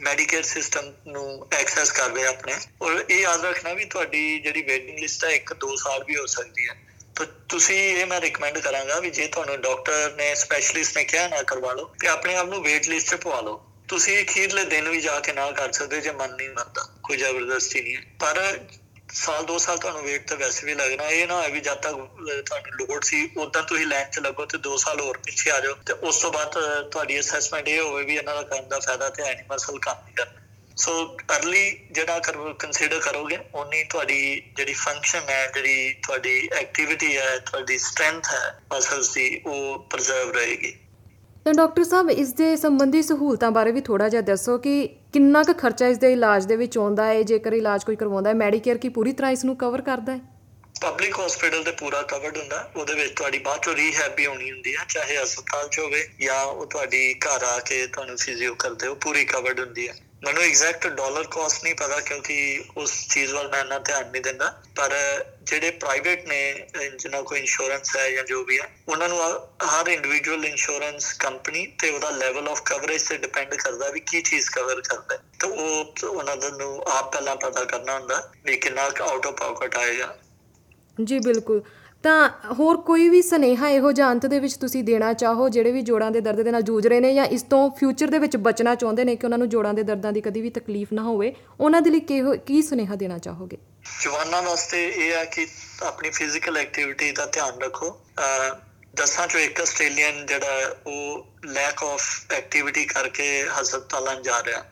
ਮੈਡੀਕੇਅਰ 0.00 0.42
ਸਿਸਟਮ 0.42 0.92
ਨੂੰ 1.06 1.46
ਐਕਸੈਸ 1.52 1.90
ਕਰ 1.92 2.10
ਰਹੇ 2.10 2.26
ਆਪਣੇ, 2.26 2.54
ਔਰ 2.82 3.04
ਇਹ 3.08 3.20
ਯਾਦ 3.20 3.44
ਰੱਖਣਾ 3.44 3.72
ਵੀ 3.72 3.84
ਤੁਹਾਡੀ 3.86 4.38
ਜਿਹੜੀ 4.38 4.62
ਵੇਟਿੰਗ 4.62 4.98
ਲਿਸਟ 4.98 5.24
ਹੈ 5.24 5.30
1-2 5.30 5.76
ਸਾਲ 5.76 6.04
ਵੀ 6.04 6.16
ਹੋ 6.16 6.26
ਸਕਦੀ 6.26 6.68
ਹੈ। 6.68 6.76
ਤਾਂ 7.16 7.26
ਤੁਸੀਂ 7.48 7.76
ਇਹ 7.76 8.06
ਮੈਂ 8.06 8.20
ਰეკਮੈਂਡ 8.20 8.58
ਕਰਾਂਗਾ 8.58 8.98
ਵੀ 9.00 9.10
ਜੇ 9.10 9.26
ਤੁਹਾਨੂੰ 9.28 9.60
ਡਾਕਟਰ 9.60 10.14
ਨੇ 10.16 10.34
ਸਪੈਸ਼ਲਿਸਟ 10.34 10.96
ਨੇ 10.96 11.04
ਕਿਹਾ 11.04 11.26
ਨਾ 11.28 11.42
ਕਰਵਾ 11.42 11.72
ਲਓ, 11.72 11.90
ਤੇ 12.00 12.08
ਆਪਣੇ 12.08 12.36
ਆਪ 12.36 12.46
ਨੂੰ 12.46 12.62
ਵੇਟ 12.62 12.88
ਲਿਸਟ 12.88 13.10
'ਚ 13.10 13.20
ਪਵਾ 13.20 13.40
ਲਓ। 13.40 13.60
ਤੁਸੀਂ 13.90 14.22
ਅਖੀਰਲੇ 14.22 14.64
ਦਿਨ 14.64 14.88
ਵੀ 14.88 15.00
ਜਾ 15.00 15.18
ਕੇ 15.20 15.32
ਨਾ 15.32 15.50
ਕਰ 15.50 15.72
ਸਕਦੇ 15.72 16.00
ਜੇ 16.00 16.10
ਮਨ 16.12 16.34
ਨਹੀਂ 16.36 16.48
ਮੰਨਦਾ, 16.48 16.82
ਕੋਈ 17.02 17.16
ਜ਼ਬਰਦਸਤੀ 17.16 17.80
ਨਹੀਂ 17.80 17.96
ਪਰ 18.20 18.58
ਸਾਲ, 19.12 19.44
ਦੋ 19.44 19.56
ਸਾਲ 19.58 19.78
ਤੁਹਾਨੂੰ 19.78 20.02
ਵੇਟ 20.02 20.28
ਤੇ 20.28 20.36
ਵੈਸੇ 20.36 20.66
ਵੀ 20.66 20.74
ਲੱਗਣਾ, 20.74 21.08
ਇਹ 21.08 21.26
ਨਾ 21.28 21.40
ਹੈ 21.42 21.48
ਵੀ 21.48 21.60
ਜਦ 21.60 21.80
ਤੱਕ 21.82 21.94
ਤੁਹਾਨੂੰ 22.46 22.72
ਲੋਡ 22.80 23.04
ਸੀ 23.04 23.30
ਉਦੋਂ 23.36 23.62
ਤੁਸੀਂ 23.62 23.86
ਲਾਈਨ 23.86 24.10
'ਚ 24.10 24.18
ਲੱਗੋ 24.18 24.44
ਤੇ 24.46 24.58
2 24.58 24.76
ਸਾਲ 24.76 25.00
ਹੋਰ 25.00 25.18
ਪਿੱਛੇ 25.18 25.50
ਆ 25.50 25.60
ਜਾਓ। 25.60 25.74
ਤੇ 25.86 25.92
ਉਸ 25.92 26.20
ਤੋਂ 26.20 26.30
ਬਾਅਦ 26.32 26.58
ਤੁਹਾਡੀ 26.90 27.18
ਅਸੈਸਮੈਂਟ 27.20 27.68
ਇਹ 27.68 27.80
ਹੋਵੇ 27.80 28.04
ਵੀ 28.04 28.16
ਇਹਨਾਂ 28.16 28.34
ਦਾ 28.34 28.42
ਕਰਨ 28.42 28.68
ਦਾ 28.68 28.78
ਫਾਇਦਾ 28.78 29.08
ਤੇ 29.08 29.22
ਹੈ 29.22 29.32
ਨਹੀਂ 29.34 29.44
ਮਸਲ 29.52 29.78
ਕੰਮ 29.78 30.04
ਨਹੀਂ 30.04 30.14
ਕਰਨਾ। 30.14 30.38
ਸੋ 30.76 30.92
ਅਰਲੀ 31.36 31.88
ਜਿਹੜਾ 31.90 32.18
ਕੰਸੀਡਰ 32.58 33.00
ਕਰੋਗੇ 33.00 33.38
ਉਨੀ 33.54 33.82
ਤੁਹਾਡੀ 33.84 34.20
ਜਿਹੜੀ 34.56 34.72
ਫੰਕਸ਼ਨ 34.74 35.28
ਹੈ, 35.28 35.46
ਜਿਹੜੀ 35.46 35.92
ਤੁਹਾਡੀ 36.06 36.48
ਐਕਟੀਵਿਟੀ 36.52 37.16
ਹੈ, 37.16 37.38
ਤੁਹਾਡੀ 37.38 37.78
ਸਟਰੈਂਥ 37.78 38.28
ਹੈ 38.28 38.60
ਮਸਲਸ 38.72 39.12
ਦੀ, 39.12 39.42
ਉਹ 39.46 39.88
ਪ੍ਰੀਜ਼ਰਵ 39.90 40.30
ਰਹੇਗੀ। 40.30 40.72
ਤਾਂ 41.46 41.52
ਡਾਕਟਰ 41.54 41.84
ਸਾਹਿਬ, 41.84 42.10
ਇਸ 42.10 42.32
ਦੇ 42.32 42.56
ਸੰਬੰਧੀ 42.56 43.02
ਸਹੂਲਤਾਂ 43.02 43.50
ਬਾਰੇ 43.50 43.70
ਵੀ 43.72 43.80
ਥੋੜਾ 43.80 44.08
ਜਿਹਾ 44.08 44.22
ਦੱਸੋ 44.22 44.56
ਕਿ 44.58 44.72
ਕਿੰਨਾ 45.12 45.42
ਕੁ 45.42 45.52
ਖਰਚਾ 45.58 45.86
ਇਸ 45.88 45.98
ਦੇ 45.98 46.12
ਇਲਾਜ 46.12 46.44
ਦੇ 46.46 46.56
ਵਿੱਚ 46.56 46.76
ਆਉਂਦਾ 46.78 47.04
ਹੈ? 47.04 47.22
ਜੇਕਰ 47.22 47.52
ਇਲਾਜ 47.52 47.84
ਕੋਈ 47.84 47.96
ਕਰਵਾਉਂਦਾ 47.96 48.30
ਹੈ 48.30 48.34
ਮੈਡੀਕੇਅਰ 48.34 48.78
ਕੀ 48.78 48.88
ਪੂਰੀ 48.88 49.12
ਤਰ੍ਹਾਂ 49.12 49.30
ਇਸ 49.32 49.44
ਨੂੰ 49.44 49.56
ਕਵਰ 49.56 49.82
ਕਰਦਾ 49.82 50.12
ਹੈ? 50.12 50.20
ਪਬਲਿਕ 50.80 51.18
ਹਸਪੀਟਲ 51.20 51.62
ਤੇ 51.64 51.70
ਪੂਰਾ 51.78 52.02
ਕਵਰਡ 52.02 52.36
ਹੁੰਦਾ 52.38 52.70
ਉਹਦੇ 52.76 52.94
ਵਿੱਚ 52.94 53.12
ਤੁਹਾਡੀ 53.12 53.38
ਬਾਅਦ 53.38 53.60
ਚੋਂ 53.62 53.74
ਰੀਹੈਬ 53.74 54.14
ਵੀ 54.16 54.26
ਹੋਣੀ 54.26 54.50
ਹੁੰਦੀ 54.50 54.76
ਹੈ, 54.76 54.84
ਚਾਹੇ 54.88 55.16
ਹਸਪਤਾਲ 55.16 55.68
'ਚ 55.68 55.78
ਹੋਵੇ 55.78 56.06
ਜਾਂ 56.20 56.44
ਉਹ 56.44 56.66
ਤੁਹਾਡੀ 56.66 57.14
ਘਰ 57.26 57.44
ਆ 57.44 57.58
ਕੇ 57.66 57.86
ਤੁਹਾਨੂੰ 57.86 58.16
ਫਿਜ਼ੀਓ 58.16 58.54
ਕਰਦੇ 58.54 58.86
ਹੋ, 58.86 58.94
ਪੂਰੀ 58.94 59.24
ਕਵਰਡ 59.24 59.60
ਹੁੰਦੀ 59.60 59.88
ਹੈ। 59.88 59.94
ਮੈਨੂੰ 60.24 60.42
ਐਗਜ਼ੈਕਟ 60.42 60.86
ਡਾਲਰ 60.86 61.26
ਕਾਸਟ 61.30 61.62
ਨਹੀਂ 61.64 61.74
ਪਤਾ 61.74 62.00
ਕਿਉਂਕਿ 62.00 62.64
ਉਸ 62.76 62.92
ਚੀਜ਼ 63.08 63.32
ਵੱਲ 63.32 63.48
ਮੈਂ 63.48 63.60
ਇੰਨਾ 63.60 63.78
ਧਿਆਨ 63.78 64.10
ਨਹੀਂ 64.10 64.22
ਦਿੰਦਾ। 64.22 64.50
ਪਰ 64.76 64.94
ਜਿਹੜੇ 65.42 65.70
ਪ੍ਰਾਈਵੇਟ 65.70 66.26
ਨੇ 66.26 66.40
ਜਿਨ੍ਹਾਂ 66.98 67.22
ਕੋਈ 67.22 67.38
ਇੰਸ਼ੋਰੈਂਸ 67.40 67.96
ਹੈ 67.96 68.10
ਜਾਂ 68.10 68.24
ਜੋ 68.24 68.42
ਵੀ 68.44 68.58
ਹੈ, 68.60 68.68
ਉਹਨਾਂ 68.88 69.08
ਨੂੰ 69.08 69.18
ਹਰ 69.66 69.88
ਇੰਡੀਵਿਜੂਅਲ 69.88 70.44
ਇੰਸ਼ੋਰੈਂਸ 70.44 71.12
ਕੰਪਨੀ 71.12 71.66
ਤੇ 71.80 71.90
ਉਹਦਾ 71.90 72.10
ਲੈਵਲ 72.10 72.48
ਆਫ 72.48 72.62
ਕਵਰੇਜ 72.62 73.02
ਤੇ 73.02 73.16
ਡਿਪੈਂਡ 73.16 73.54
ਕਰਦਾ 73.54 73.90
ਵੀ 73.90 74.00
ਕੀ 74.00 74.22
ਚੀਜ਼ 74.22 74.50
ਕਵਰ 74.50 74.80
ਕਰਦਾ 74.80 75.14
ਹੈ। 75.14 75.20
ਤਾਂ 75.40 75.48
ਉਹ 75.48 75.94
ਉਹਨਾਂ 76.06 76.36
ਨੂੰ 76.36 76.82
ਆਪ 76.88 77.12
ਪਹਿਲਾਂ 77.12 77.36
ਪਤਾ 77.36 77.64
ਕਰਨਾ 77.64 77.98
ਹੁੰਦਾ 77.98 78.22
ਵੀ 78.44 78.56
ਕਿੰਨਾ 78.56 78.90
ਆਊਟ 79.00 79.26
ਆਫ 79.26 79.34
ਪਾਕਟ 79.34 79.76
ਆਏਗਾ। 79.76 80.16
ਜੀ 81.04 81.18
ਬਿਲਕੁਲ। 81.18 81.62
ਤਾਂ 82.04 82.28
ਹੋਰ 82.58 82.76
ਕੋਈ 82.80 83.08
ਵੀ 83.08 83.20
ਸਨੇਹਾ 83.22 83.68
ਇਹੋ 83.68 83.90
ਜਿਹਾ 83.92 84.10
ਅੰਤ 84.12 84.26
ਦੇ 84.26 84.38
ਵਿੱਚ 84.40 84.54
ਤੁਸੀਂ 84.56 84.82
ਦੇਣਾ 84.84 85.12
ਚਾਹੋ, 85.12 85.48
ਜਿਹੜੇ 85.48 85.72
ਵੀ 85.72 85.82
ਜੋੜਾਂ 85.82 86.10
ਦੇ 86.10 86.20
ਦਰਦ 86.20 86.42
ਦੇ 86.42 86.50
ਨਾਲ 86.50 86.62
ਜੂਝ 86.62 86.86
ਰਹੇ 86.86 87.00
ਨੇ 87.00 87.12
ਜਾਂ 87.14 87.24
ਇਸ 87.26 87.42
ਤੋਂ 87.42 87.70
ਫਿਊਚਰ 87.70 88.10
ਦੇ 88.10 88.18
ਵਿੱਚ 88.18 88.36
ਬਚਣਾ 88.36 88.74
ਚਾਹੁੰਦੇ 88.74 89.04
ਨੇ 89.04 89.16
ਕਿ 89.16 89.26
ਉਹਨਾਂ 89.26 89.38
ਨੂੰ 89.38 89.48
ਜੋੜਾਂ 89.48 89.74
ਦੇ 89.74 89.82
ਦਰਦਾਂ 89.82 90.12
ਦੀ 90.12 90.20
ਕਦੀ 90.20 90.40
ਵੀ 90.40 90.50
ਤਕਲੀਫ 90.50 90.92
ਨਾ 90.92 91.02
ਹੋਵੇ, 91.02 91.34
ਉਹਨਾਂ 91.60 91.80
ਦੇ 91.82 91.90
ਲਈ 91.90 92.00
ਕੀ 92.46 92.62
ਸੁਨੇਹਾ 92.62 92.94
ਦੇਣਾ 92.96 93.18
ਚਾਹੋਗੇ? 93.18 93.58
ਜਵਾਨਾਂ 94.02 94.42
ਵਾਸਤੇ 94.42 94.86
ਇਹ 94.88 95.12
ਹੈ 95.12 95.24
ਕਿ 95.24 95.46
ਆਪਣੀ 95.82 96.10
ਫਿਜ਼ੀਕਲ 96.10 96.56
ਐਕਟੀਵਿਟੀ 96.56 97.10
ਦਾ 97.12 97.26
ਧਿਆਨ 97.26 97.60
ਰੱਖੋ। 97.62 97.96
ਦਸਾਂ 98.96 99.26
ਚੋਂ 99.28 99.40
ਇੱਕ 99.40 99.60
ਆਸਟ੍ਰੇਲੀਅਨ 99.60 100.26
ਜਿਹੜਾ 100.26 100.74
ਉਹ 100.86 101.26
ਲੈਕ 101.46 101.82
ਆਫ 101.84 102.32
ਐਕਟੀਵਿਟੀ 102.32 102.84
ਕਰਕੇ 102.84 103.26
ਹਸਪਤਾਲਾਂ 103.60 104.20
ਜਾ 104.22 104.42
ਰਿਹਾ। 104.44 104.64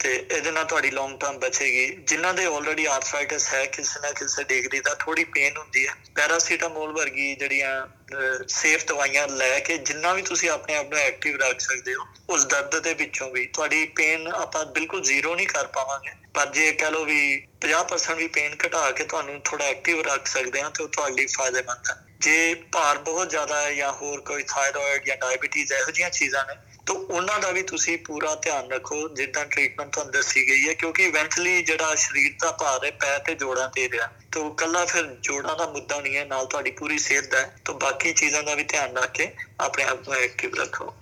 ਤੇ 0.00 0.14
ਇਹਦੇ 0.30 0.50
ਨਾਲ 0.50 0.64
ਤੁਹਾਡੀ 0.64 0.90
ਲੌਂਗ 0.90 1.18
ਟਰਮ 1.18 1.38
ਬਚੇਗੀ। 1.38 1.86
ਜਿਨ੍ਹਾਂ 2.02 2.32
ਦੇ 2.34 2.44
ਆਲਰੇਡੀ 2.46 2.84
ਆਰਥਰਾਈਟਿਸ 2.86 3.48
ਹੈ, 3.54 3.64
ਕਿਸੇ 3.66 4.00
ਨਾ 4.00 4.10
ਕਿਸੇ 4.12 4.44
ਡਿਗਰੀ 4.44 4.80
ਦਾ 4.80 4.94
ਥੋੜੀ 4.94 5.24
ਪੇਨ 5.24 5.56
ਹੁੰਦੀ 5.56 5.86
ਹੈ। 5.88 5.94
ਪੈਰਾਸੀਟਾਮੋਲ 6.14 6.92
ਵਰਗੀ 6.92 7.34
ਜਿਹੜੀਆਂ 7.34 8.46
ਸੇਫ 8.48 8.84
ਦਵਾਈਆਂ 8.86 9.26
ਲੈ 9.28 9.58
ਕੇ 9.58 9.76
ਜਿੰਨਾ 9.78 10.12
ਵੀ 10.12 10.22
ਤੁਸੀਂ 10.22 10.50
ਆਪਣੇ 10.50 10.76
ਆਪ 10.76 10.88
ਨੂੰ 10.90 10.98
ਐਕਟਿਵ 10.98 11.36
ਰੱਖ 11.36 11.60
ਸਕਦੇ 11.60 11.94
ਹੋ, 11.94 12.06
ਉਸ 12.30 12.46
ਦਰਦ 12.46 12.78
ਦੇ 12.78 12.94
ਵਿੱਚੋਂ 12.94 13.30
ਵੀ 13.30 13.46
ਤੁਹਾਡੀ 13.46 13.84
ਪੇਨ 13.96 14.26
ਆਪਾਂ 14.28 14.64
ਬਿਲਕੁਲ 14.64 15.02
ਜ਼ੀਰੋ 15.02 15.34
ਨਹੀਂ 15.34 15.46
ਕਰ 15.46 15.66
ਪਾਵਾਂਗੇ। 15.66 16.10
ਪਰ 16.34 16.46
ਜੇ 16.46 16.72
ਕਹ 16.72 16.90
ਲਓ 16.90 17.04
ਵੀ 17.04 17.46
50% 17.60 18.16
ਵੀ 18.16 18.26
ਪੇਨ 18.28 18.56
ਘਟਾ 18.66 18.90
ਕੇ 18.90 19.04
ਤੁਹਾਨੂੰ 19.04 19.40
ਥੋੜਾ 19.44 19.64
ਐਕਟਿਵ 19.64 20.00
ਰੱਖ 20.00 20.26
ਸਕਦੇ 20.26 20.62
ਹਾਂ, 20.62 20.70
ਤੇ 20.70 20.82
ਉਹ 20.82 20.88
ਤੁਹਾਡੇ 20.88 21.14
ਲਈ 21.14 21.26
ਫਾਇਦੇਮੰਦ 21.26 21.90
ਹੈ। 21.90 21.96
ਜੇ 22.20 22.54
ਭਾਰ 22.72 22.98
ਬਹੁਤ 22.98 23.30
ਜ਼ਿਆਦਾ 23.30 23.60
ਹੈ 23.62 23.72
ਜਾਂ 23.74 23.92
ਹੋਰ 23.92 24.20
ਕੋਈ 24.20 24.42
ਥਾਇਰੋਇਡ 24.42 25.04
ਜਾਂ 25.04 25.16
ਡਾਇਬੀਟੀਜ਼ 25.16 25.72
ਇਹੋ 25.72 25.90
ਜਿਹੀਆਂ 25.90 26.10
ਚੀਜ਼ਾਂ 26.10 26.44
ਨੇ 26.48 26.54
ਤਾਂ 26.90 27.00
ਉਹਨਾਂ 27.00 27.40
ਦਾ 27.40 27.50
ਵੀ 27.50 27.62
ਤੁਸੀਂ 27.62 27.98
ਪੂਰਾ 27.98 28.34
ਧਿਆਨ 28.34 28.70
ਰੱਖੋ 28.70 29.08
ਜਿੱਦਾਂ 29.08 29.44
ਟ੍ਰੀਟਮੈਂਟ 29.44 29.92
ਤੁਹਾਨੂੰ 29.92 30.12
ਦੱਸੀ 30.12 30.48
ਗਈ 30.48 30.68
ਹੈ 30.68 30.74
ਕਿਉਂਕਿ 30.74 31.04
ਇਵੈਂਚੁਅਲੀ 31.04 31.62
ਜਿਹੜਾ 31.62 31.94
ਸਰੀਰ 31.94 32.32
ਦਾ 32.42 32.52
ਭਾਰ 32.52 32.84
ਹੈ 32.84 32.90
ਪੈਰ 32.90 33.18
ਤੇ 33.18 33.34
ਜੋੜਾਂ 33.34 33.68
ਤੇ 33.68 33.88
ਰਿਹਾ। 33.88 34.06
ਤਾਂ 34.32 34.50
ਕੱਲਾ 34.50 34.84
ਫਿਰ 34.84 35.16
ਜੋੜਾਂ 35.22 35.56
ਦਾ 35.56 35.66
ਮੁੱਦਾ 35.66 36.00
ਨਹੀਂ 36.00 36.16
ਹੈ 36.16 36.24
ਨਾਲ 36.24 36.46
ਤੁਹਾਡੀ 36.46 36.70
ਪੂਰੀ 36.70 36.98
ਸਿਹਤ 36.98 37.30
ਦਾ 37.30 37.42
ਤਾਂ 37.64 37.74
ਬਾਕੀ 37.74 38.12
ਚੀਜ਼ਾਂ 38.12 38.42
ਦਾ 38.42 38.54
ਵੀ 38.54 38.64
ਧਿਆਨ 38.64 38.96
ਰੱਖ 38.96 39.12
ਕੇ 39.12 39.32
ਆਪਣੇ 39.60 39.84
ਆਪ 39.84 40.08
ਨੂੰ 40.08 40.18
ਐਕਟਿਵ 40.18 40.50
ਰੱਖੋ। 40.54 40.94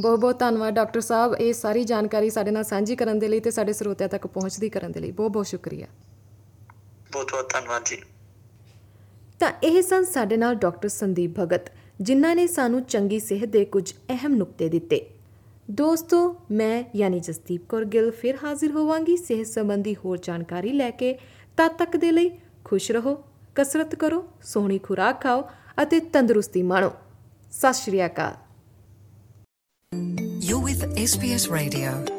ਬਹੁਤ 0.00 0.20
ਬਹੁਤ 0.20 0.38
ਧੰਨਵਾਦ 0.38 0.74
ਡਾਕਟਰ 0.74 1.00
ਸਾਹਿਬ 1.00 1.34
ਇਹ 1.34 1.52
ਸਾਰੀ 1.52 1.84
ਜਾਣਕਾਰੀ 1.84 2.30
ਸਾਡੇ 2.30 2.50
ਨਾਲ 2.50 2.64
ਸਾਂਝੀ 2.64 2.96
ਕਰਨ 2.96 3.18
ਦੇ 3.18 3.28
ਲਈ 3.28 3.40
ਤੇ 3.40 3.50
ਸਾਡੇ 3.50 3.72
ਸਰੋਤਿਆਂ 3.72 4.08
ਤੱਕ 4.08 4.26
ਪਹੁੰਚਦੀ 4.26 4.68
ਕਰਨ 4.68 4.92
ਦੇ 4.92 5.00
ਲਈ। 5.00 5.10
ਬਹੁਤ 5.10 5.30
ਬਹੁਤ 5.30 5.46
ਸ਼ੁਕਰੀਆ। 5.46 5.86
ਬਹੁਤ 7.12 7.30
ਬਹੁਤ 7.30 7.52
ਧੰਨਵਾਦ 7.52 7.84
ਜੀ। 7.84 8.02
ਤਾਂ 9.40 9.52
ਇਹ 9.62 9.82
ਸਨ 9.82 10.04
ਸਾਡੇ 10.04 10.36
ਨਾਲ 10.36 10.54
ਡਾਕਟਰ 10.54 10.88
ਸੰਦੀਪ 10.88 11.40
ਭਗਤ 11.40 11.62
ਜਿਨ੍ਹਾਂ 12.00 12.36
ਨੇ 12.36 12.46
ਸਾਨੂੰ 12.46 12.82
ਚੰਗੀ 12.82 13.20
ਸਿਹਤ 13.20 13.44
ਦੇ 13.44 13.64
ਕੁਝ 13.64 13.92
ਅਹਿਮ 13.92 14.34
ਨੁਕਤੇ 14.34 14.68
ਦਿੱਤੇ। 14.68 15.17
ਦੋਸਤੋ, 15.70 16.36
ਮੈਂ 16.50 16.84
ਯਾਨੀ 16.96 17.20
ਜਸਦੀਪ 17.20 17.68
ਕੌਰ 17.68 17.84
ਗਿੱਲ 17.84 18.10
ਫਿਰ 18.10 18.38
ਹਾਜ਼ਰ 18.44 18.70
ਹੋਵਾਂਗੀ 18.70 19.16
ਸਿਹਤ 19.16 19.46
ਸੰਬੰਧੀ 19.46 19.96
ਹੋਰ 20.04 20.18
ਜਾਣਕਾਰੀ 20.22 20.72
ਲੈ 20.72 20.90
ਕੇ। 20.90 21.12
ਤਦ 21.56 21.70
ਤੱਕ 21.78 21.96
ਦੇ 21.96 22.12
ਲਈ 22.12 22.30
ਖੁਸ਼ 22.64 22.90
ਰਹੋ, 22.90 23.24
ਕਸਰਤ 23.54 23.94
ਕਰੋ, 23.94 24.24
ਸੋਹਣੀ 24.42 24.78
ਖੁਰਾਕ 24.78 25.22
ਖਾਓ 25.22 25.48
ਅਤੇ 25.82 26.00
ਤੰਦਰੁਸਤੀ 26.00 26.62
ਮਾਣੋ। 26.62 26.90
ਸਤਿ 27.52 27.72
ਸ਼੍ਰੀ 27.72 28.06
ਅਕਾਲ। 28.06 28.34
You're 30.48 30.64
with 30.66 30.86
SBS 30.96 31.50
Radio. 31.56 32.17